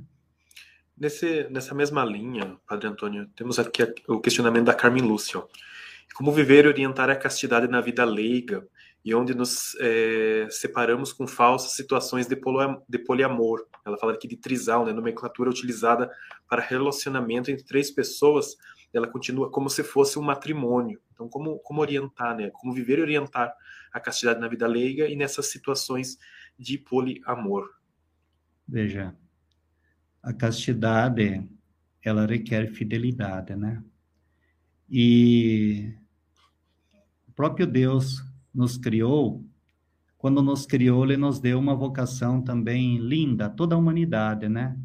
[1.00, 5.42] Nesse, nessa mesma linha, Padre Antônio, temos aqui o questionamento da Carmen Lúcia.
[6.14, 8.68] Como viver e orientar a castidade na vida leiga
[9.06, 13.66] e onde nos é, separamos com falsas situações de, poliamor.
[13.86, 16.12] Ela fala aqui de trisal, né, nomenclatura utilizada
[16.50, 18.58] para relacionamento entre três pessoas,
[18.94, 21.00] ela continua como se fosse um matrimônio.
[21.14, 23.54] Então, como, como orientar, né, como viver e orientar
[23.94, 26.18] a castidade na vida leiga e nessas situações
[26.58, 27.70] de poliamor.
[28.68, 29.16] Veja,
[30.22, 31.48] a castidade,
[32.04, 33.84] ela requer fidelidade, né?
[34.90, 35.94] E
[37.28, 38.24] o próprio Deus
[38.54, 39.46] nos criou,
[40.18, 44.78] quando nos criou, ele nos deu uma vocação também linda, toda a humanidade, né?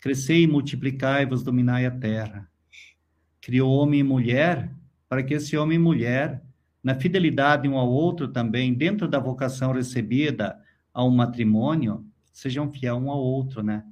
[0.00, 2.50] Crescei e multiplicai-vos, dominai a terra.
[3.40, 4.70] Criou homem e mulher
[5.08, 6.42] para que esse homem e mulher,
[6.82, 10.60] na fidelidade um ao outro também, dentro da vocação recebida
[10.92, 13.84] ao matrimônio, sejam fiel um ao outro, né?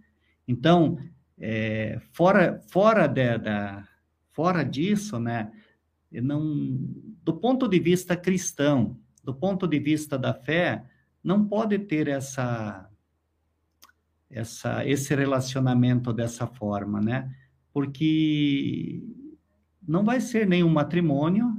[0.47, 0.99] Então,
[1.39, 3.87] é, fora fora de, da
[4.33, 5.51] fora disso, né?
[6.11, 6.41] Não,
[7.25, 10.85] do ponto de vista cristão, do ponto de vista da fé,
[11.23, 12.89] não pode ter essa,
[14.31, 17.35] essa, esse relacionamento dessa forma, né?
[17.73, 19.03] Porque
[19.87, 21.57] não vai ser nenhum matrimônio,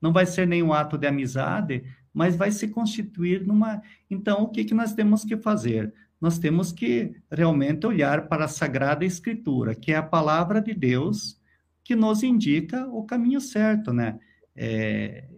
[0.00, 3.82] não vai ser nenhum ato de amizade, mas vai se constituir numa.
[4.08, 5.92] Então, o que, que nós temos que fazer?
[6.24, 11.38] Nós temos que realmente olhar para a Sagrada Escritura, que é a palavra de Deus
[11.84, 14.18] que nos indica o caminho certo, né?
[14.56, 15.28] É,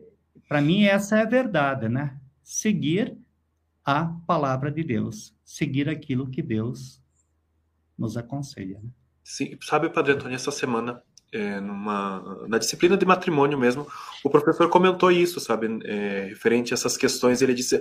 [0.47, 2.17] para mim, essa é a verdade, né?
[2.41, 3.19] Seguir
[3.85, 7.03] a palavra de Deus, seguir aquilo que Deus
[7.99, 8.79] nos aconselha.
[8.81, 8.89] Né?
[9.25, 11.03] Sim, sabe, Padre Antônio, essa semana,
[11.33, 13.89] é, numa, na disciplina de matrimônio mesmo,
[14.23, 17.43] o professor comentou isso, sabe, é, referente a essas questões.
[17.43, 17.81] Ele disse: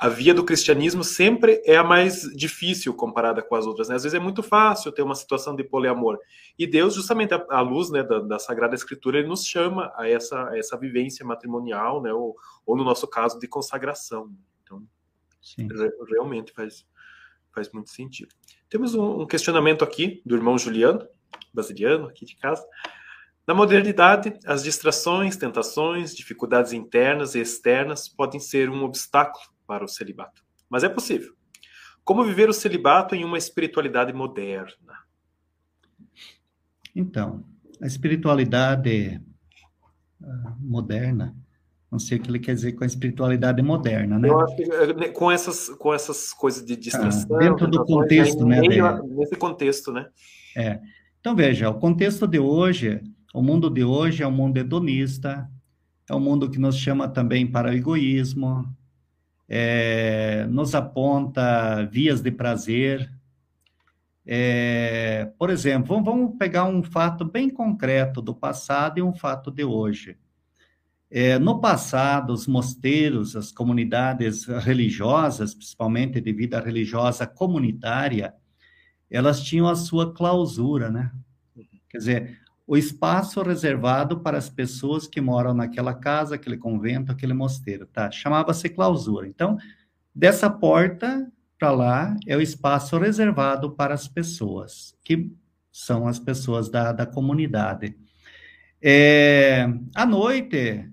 [0.00, 3.88] a via do cristianismo sempre é a mais difícil comparada com as outras.
[3.88, 3.96] Né?
[3.96, 6.18] Às vezes é muito fácil ter uma situação de poliamor.
[6.56, 10.50] E Deus, justamente à luz né, da, da, Sagrada Escritura, ele nos chama a essa,
[10.50, 12.12] a essa vivência matrimonial, né?
[12.12, 14.32] ou, ou, no nosso caso, de consagração.
[14.62, 14.86] Então,
[15.42, 15.66] Sim.
[16.08, 16.86] realmente faz,
[17.52, 18.32] faz muito sentido.
[18.70, 21.04] Temos um, questionamento aqui do irmão Juliano,
[21.52, 22.64] basiliano, aqui de casa.
[23.44, 29.88] Na modernidade, as distrações, tentações, dificuldades internas e externas podem ser um obstáculo para o
[29.88, 30.42] celibato.
[30.68, 31.34] Mas é possível.
[32.02, 35.04] Como viver o celibato em uma espiritualidade moderna?
[36.96, 37.44] Então,
[37.80, 39.20] a espiritualidade
[40.20, 41.36] uh, moderna
[41.90, 44.28] não sei o que ele quer dizer com a espiritualidade moderna, né?
[44.28, 47.36] Eu acho que eh, com essas, com essas coisas de distração.
[47.36, 48.60] Ah, dentro do contexto, né?
[48.60, 50.06] Meio, nesse contexto, né?
[50.54, 50.80] É.
[51.18, 53.00] Então, veja, o contexto de hoje,
[53.34, 55.50] o mundo de hoje é um mundo hedonista,
[56.08, 58.66] é um mundo que nos chama também para o egoísmo,
[59.48, 63.10] é, nos aponta vias de prazer.
[64.26, 69.64] É, por exemplo, vamos pegar um fato bem concreto do passado e um fato de
[69.64, 70.18] hoje.
[71.10, 78.34] É, no passado, os mosteiros, as comunidades religiosas, principalmente de vida religiosa comunitária,
[79.10, 81.10] elas tinham a sua clausura, né?
[81.88, 87.32] Quer dizer, o espaço reservado para as pessoas que moram naquela casa, aquele convento, aquele
[87.32, 88.10] mosteiro, tá?
[88.10, 89.26] Chamava-se clausura.
[89.26, 89.56] Então,
[90.14, 95.32] dessa porta para lá é o espaço reservado para as pessoas, que
[95.72, 97.96] são as pessoas da, da comunidade.
[98.82, 100.90] É, à noite,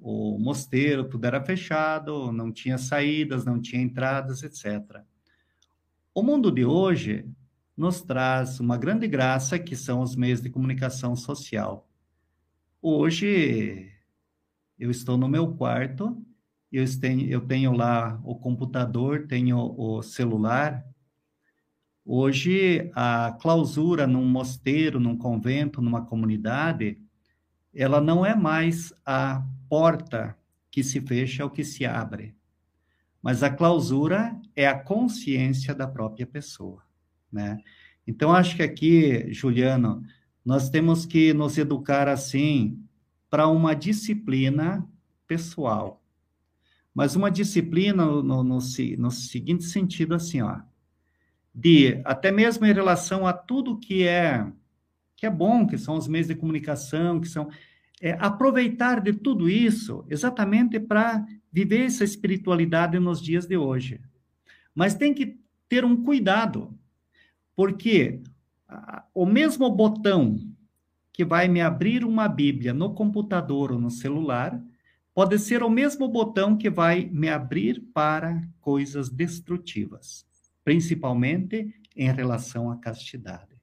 [0.00, 5.02] o mosteiro, tudo era fechado, não tinha saídas, não tinha entradas, etc.
[6.14, 7.26] O mundo de hoje
[7.78, 11.88] nos traz uma grande graça que são os meios de comunicação social.
[12.82, 13.88] Hoje
[14.76, 16.20] eu estou no meu quarto,
[16.72, 20.84] eu tenho, eu tenho lá o computador, tenho o celular.
[22.04, 27.00] Hoje a clausura num mosteiro, num convento, numa comunidade,
[27.72, 30.36] ela não é mais a porta
[30.68, 32.34] que se fecha ou que se abre,
[33.22, 36.82] mas a clausura é a consciência da própria pessoa,
[37.32, 37.58] né?
[38.06, 40.02] Então acho que aqui, Juliano,
[40.44, 42.82] nós temos que nos educar assim
[43.28, 44.86] para uma disciplina
[45.26, 46.02] pessoal,
[46.94, 48.58] mas uma disciplina no, no, no,
[48.98, 50.60] no seguinte sentido assim, ó,
[51.54, 54.46] de até mesmo em relação a tudo que é
[55.18, 57.50] que é bom, que são os meios de comunicação, que são
[58.00, 64.00] é, aproveitar de tudo isso exatamente para viver essa espiritualidade nos dias de hoje.
[64.72, 65.36] Mas tem que
[65.68, 66.72] ter um cuidado,
[67.58, 68.22] porque
[69.12, 70.38] o mesmo botão
[71.12, 74.62] que vai me abrir uma Bíblia no computador ou no celular
[75.12, 80.24] pode ser o mesmo botão que vai me abrir para coisas destrutivas,
[80.62, 83.60] principalmente em relação à castidade.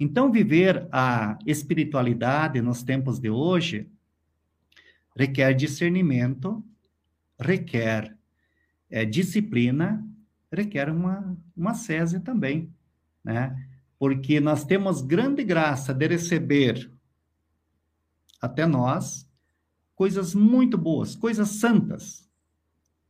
[0.00, 3.88] Então, viver a espiritualidade nos tempos de hoje
[5.14, 6.60] requer discernimento,
[7.38, 8.18] requer
[8.90, 10.04] é, disciplina,
[10.52, 12.76] requer uma, uma sese também,
[13.28, 13.54] né?
[13.98, 16.90] Porque nós temos grande graça de receber
[18.40, 19.28] até nós
[19.94, 22.26] coisas muito boas, coisas santas,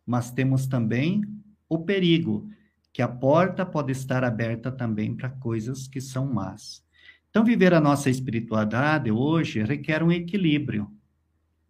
[0.05, 1.23] mas temos também
[1.69, 2.51] o perigo
[2.93, 6.85] que a porta pode estar aberta também para coisas que são más.
[7.31, 10.91] Então, viver a nossa espiritualidade hoje requer um equilíbrio,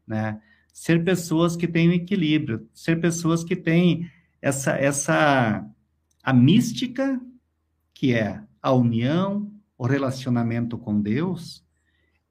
[0.06, 0.40] né?
[0.72, 4.10] Ser pessoas que têm um equilíbrio, ser pessoas que têm
[4.40, 5.68] essa, essa
[6.22, 7.20] a mística,
[7.98, 11.66] que é a união, o relacionamento com Deus,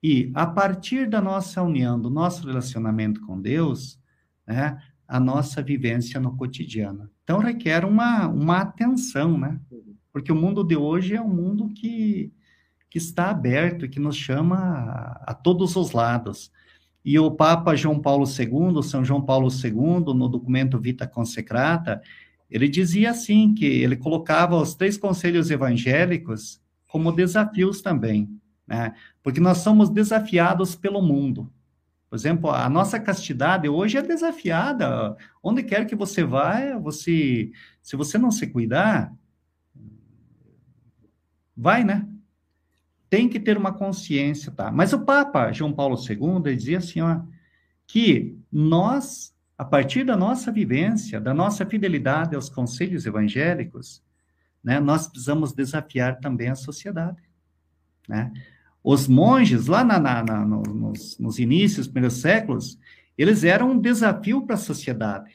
[0.01, 3.99] e a partir da nossa união, do nosso relacionamento com Deus,
[4.47, 7.09] né, a nossa vivência no cotidiano.
[7.21, 9.59] Então requer uma, uma atenção, né?
[10.09, 12.31] Porque o mundo de hoje é um mundo que,
[12.89, 16.49] que está aberto que nos chama a, a todos os lados.
[17.03, 22.01] E o Papa João Paulo II, São João Paulo II, no documento Vita Consecrata,
[22.49, 28.29] ele dizia assim que ele colocava os três conselhos evangélicos como desafios também,
[28.65, 28.93] né?
[29.21, 31.51] Porque nós somos desafiados pelo mundo.
[32.09, 35.17] Por exemplo, a nossa castidade hoje é desafiada.
[35.43, 37.51] Onde quer que você vá, você,
[37.81, 39.13] se você não se cuidar,
[41.55, 42.07] vai, né?
[43.09, 44.71] Tem que ter uma consciência, tá?
[44.71, 47.21] Mas o Papa João Paulo II dizia assim, ó,
[47.85, 54.03] que nós, a partir da nossa vivência, da nossa fidelidade aos conselhos evangélicos,
[54.63, 57.21] né, nós precisamos desafiar também a sociedade,
[58.07, 58.31] né?
[58.83, 62.79] Os monges, lá na, na, na, nos, nos inícios, primeiros séculos,
[63.17, 65.33] eles eram um desafio para a sociedade.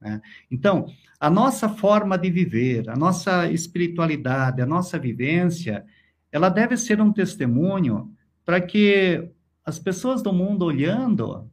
[0.00, 0.22] Né?
[0.50, 0.86] Então,
[1.20, 5.84] a nossa forma de viver, a nossa espiritualidade, a nossa vivência,
[6.32, 8.10] ela deve ser um testemunho
[8.44, 9.28] para que
[9.64, 11.50] as pessoas do mundo olhando,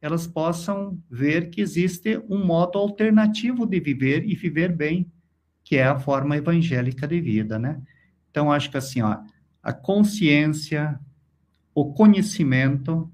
[0.00, 5.10] elas possam ver que existe um modo alternativo de viver e viver bem,
[5.64, 7.80] que é a forma evangélica de vida, né?
[8.30, 9.18] Então, acho que assim, ó,
[9.62, 11.00] a consciência,
[11.74, 13.10] o conhecimento,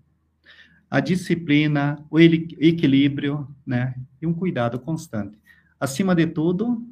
[0.90, 3.94] a disciplina, o equilíbrio, né?
[4.20, 5.38] E um cuidado constante.
[5.80, 6.86] Acima de tudo,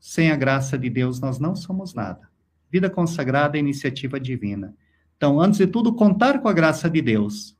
[0.00, 2.28] sem a graça de Deus, nós não somos nada.
[2.70, 4.74] Vida consagrada é iniciativa divina.
[5.16, 7.56] Então, antes de tudo, contar com a graça de Deus.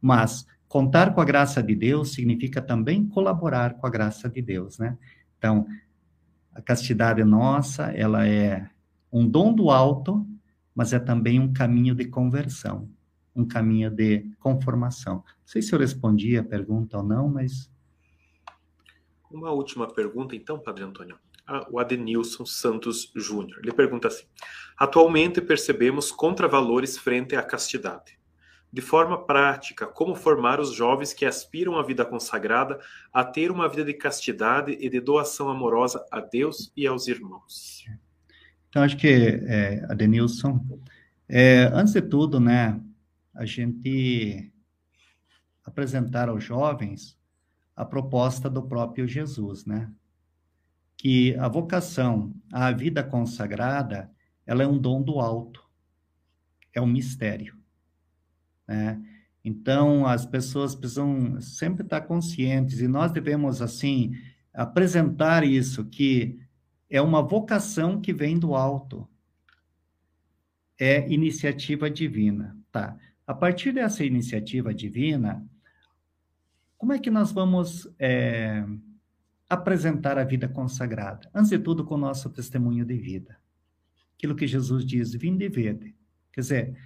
[0.00, 4.78] Mas contar com a graça de Deus significa também colaborar com a graça de Deus,
[4.78, 4.98] né?
[5.38, 5.66] Então,
[6.52, 8.68] a castidade nossa, ela é
[9.12, 10.26] um dom do alto,
[10.74, 12.90] mas é também um caminho de conversão,
[13.34, 15.16] um caminho de conformação.
[15.16, 17.70] Não sei se eu respondi a pergunta ou não, mas.
[19.30, 21.16] Uma última pergunta, então, Padre Antônio.
[21.46, 23.60] Ah, o Adenilson Santos Júnior.
[23.62, 24.26] Ele pergunta assim:
[24.76, 28.17] Atualmente percebemos contravalores frente à castidade.
[28.70, 32.78] De forma prática, como formar os jovens que aspiram à vida consagrada
[33.12, 37.86] a ter uma vida de castidade e de doação amorosa a Deus e aos irmãos?
[38.68, 40.64] Então, acho que, é, Adenilson,
[41.26, 42.78] é, antes de tudo, né,
[43.34, 44.52] a gente
[45.64, 47.18] apresentar aos jovens
[47.76, 49.90] a proposta do próprio Jesus, né?
[50.96, 54.10] Que a vocação à vida consagrada,
[54.44, 55.64] ela é um dom do alto,
[56.74, 57.57] é um mistério.
[58.68, 59.02] Né?
[59.42, 64.12] Então, as pessoas precisam sempre estar conscientes, e nós devemos, assim,
[64.52, 66.38] apresentar isso, que
[66.90, 69.08] é uma vocação que vem do alto,
[70.78, 72.96] é iniciativa divina, tá?
[73.26, 75.44] A partir dessa iniciativa divina,
[76.76, 78.64] como é que nós vamos é,
[79.48, 81.28] apresentar a vida consagrada?
[81.34, 83.36] Antes de tudo, com o nosso testemunho de vida.
[84.16, 85.94] Aquilo que Jesus diz, vinde e vede.
[86.32, 86.76] Quer dizer,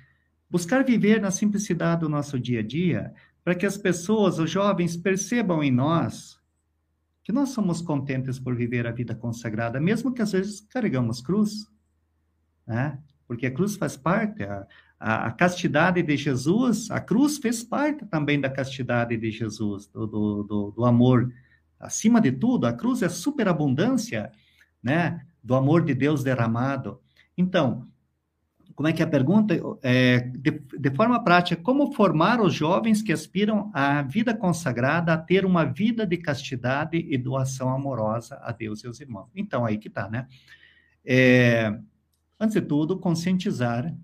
[0.53, 4.99] Buscar viver na simplicidade do nosso dia a dia, para que as pessoas, os jovens,
[4.99, 6.39] percebam em nós
[7.25, 11.67] que nós somos contentes por viver a vida consagrada, mesmo que às vezes carregamos cruz,
[12.67, 12.99] né?
[13.27, 14.67] Porque a cruz faz parte, a,
[15.01, 20.07] a, a castidade de Jesus, a cruz fez parte também da castidade de Jesus, do,
[20.07, 21.33] do, do, do amor.
[21.81, 24.31] Acima de tudo, a cruz é superabundância,
[24.83, 25.25] né?
[25.43, 27.01] Do amor de Deus derramado.
[27.39, 27.89] Então,
[28.75, 29.55] como é que é a pergunta?
[29.83, 35.19] É, de, de, forma prática, como formar os jovens que aspiram à vida consagrada a
[35.19, 39.31] ter uma vida de castidade e doação amorosa a Deus e aos irmãos?
[39.35, 40.27] Então, aí que tá, né?
[41.05, 41.79] É,
[42.39, 43.95] antes de tudo, conscientizar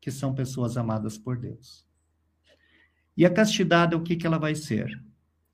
[0.00, 1.86] que são pessoas amadas por Deus.
[3.16, 5.00] E a castidade, o que, que ela vai ser?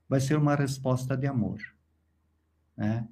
[0.08, 1.58] Vai ser uma resposta de amor.
[2.76, 3.06] Né?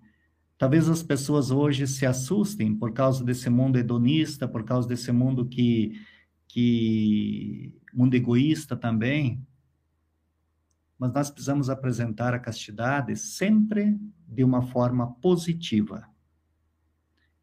[0.58, 5.46] Talvez as pessoas hoje se assustem por causa desse mundo hedonista, por causa desse mundo
[5.46, 6.00] que,
[6.48, 9.46] que mundo egoísta também.
[10.98, 16.08] Mas nós precisamos apresentar a castidade sempre de uma forma positiva.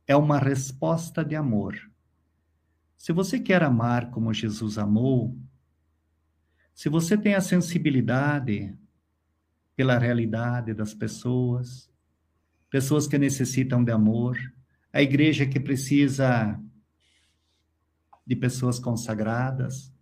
[0.07, 1.77] É uma resposta de amor.
[2.97, 5.37] Se você quer amar como Jesus amou,
[6.73, 8.75] se você tem a sensibilidade
[9.75, 11.92] pela realidade das pessoas,
[12.73, 14.35] pessoas que necessitam de amor,
[14.91, 16.59] a igreja que precisa
[18.25, 19.93] de pessoas consagradas.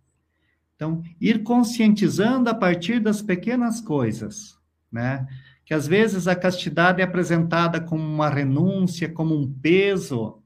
[0.74, 4.58] Então, ir conscientizando a partir das pequenas coisas,
[4.90, 5.28] né?
[5.66, 10.42] Que às vezes a castidade é apresentada como uma renúncia, como um peso,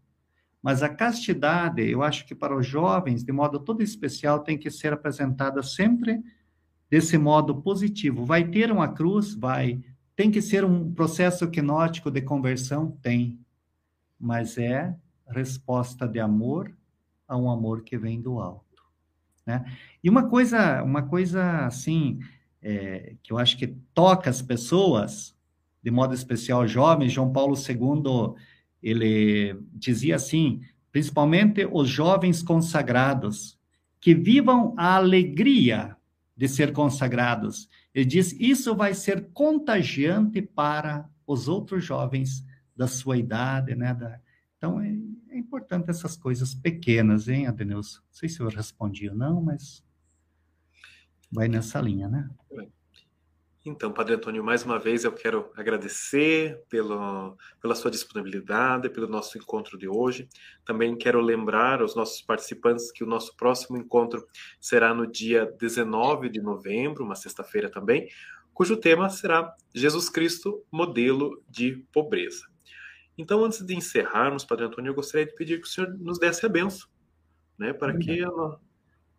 [0.60, 4.68] mas a castidade, eu acho que para os jovens, de modo todo especial, tem que
[4.68, 6.20] ser apresentada sempre
[6.90, 8.24] desse modo positivo.
[8.24, 9.32] Vai ter uma cruz?
[9.32, 9.80] Vai.
[10.16, 12.90] Tem que ser um processo quenótico de conversão?
[13.02, 13.38] Tem.
[14.18, 14.96] Mas é
[15.28, 16.74] resposta de amor
[17.28, 18.82] a um amor que vem do alto.
[19.44, 19.64] Né?
[20.02, 22.18] E uma coisa, uma coisa assim,
[22.62, 25.36] é, que eu acho que toca as pessoas,
[25.82, 28.34] de modo especial jovens, João Paulo II,
[28.82, 33.58] ele dizia assim, principalmente os jovens consagrados,
[34.00, 35.95] que vivam a alegria
[36.36, 42.44] de ser consagrados ele diz: isso vai ser contagiante para os outros jovens
[42.76, 43.94] da sua idade, né?
[43.94, 44.20] Da...
[44.58, 44.94] Então é,
[45.30, 48.00] é, importante essas coisas pequenas, hein, Adenilson?
[48.00, 49.82] Não sei se eu respondi ou não, mas
[51.32, 52.28] vai nessa linha, né?
[53.68, 59.36] Então, Padre Antônio, mais uma vez eu quero agradecer pelo, pela sua disponibilidade, pelo nosso
[59.36, 60.28] encontro de hoje.
[60.64, 64.24] Também quero lembrar aos nossos participantes que o nosso próximo encontro
[64.60, 68.08] será no dia 19 de novembro, uma sexta-feira também,
[68.54, 72.46] cujo tema será Jesus Cristo, modelo de pobreza.
[73.18, 76.46] Então, antes de encerrarmos, Padre Antônio, eu gostaria de pedir que o senhor nos desse
[76.46, 76.88] a benção,
[77.58, 78.20] né, para que...
[78.20, 78.60] Ela...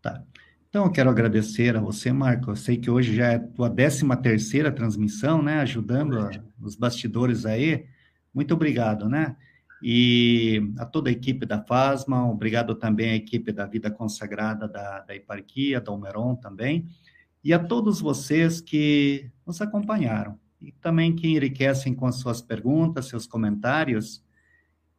[0.01, 0.23] Tá.
[0.69, 2.51] Então, eu quero agradecer a você, Marco.
[2.51, 5.59] Eu sei que hoje já é a tua 13 terceira transmissão, né?
[5.59, 6.29] Ajudando a,
[6.61, 7.85] os bastidores aí.
[8.33, 9.35] Muito obrigado, né?
[9.81, 15.01] E a toda a equipe da FASMA, obrigado também à equipe da Vida Consagrada da,
[15.01, 16.87] da Eparquia, da Omeron também,
[17.43, 23.27] e a todos vocês que nos acompanharam e também que enriquecem com suas perguntas, seus
[23.27, 24.23] comentários.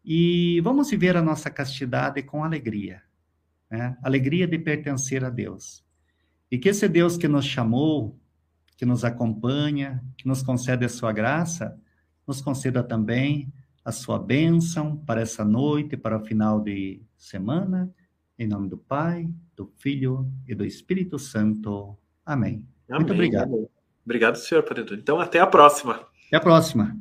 [0.05, 3.03] E vamos viver a nossa castidade com alegria,
[3.71, 3.97] né?
[4.03, 5.85] Alegria de pertencer a Deus.
[6.51, 8.19] E que esse Deus que nos chamou,
[8.77, 11.79] que nos acompanha, que nos concede a sua graça,
[12.27, 13.53] nos conceda também
[13.85, 17.91] a sua bênção para essa noite, para o final de semana.
[18.39, 21.99] Em nome do Pai, do Filho e do Espírito Santo.
[22.25, 22.65] Amém.
[22.89, 23.01] Amém.
[23.01, 23.69] Muito obrigado.
[24.05, 24.95] Obrigado, senhor Padre.
[24.95, 26.07] Então, até a próxima.
[26.29, 26.97] Até a próxima.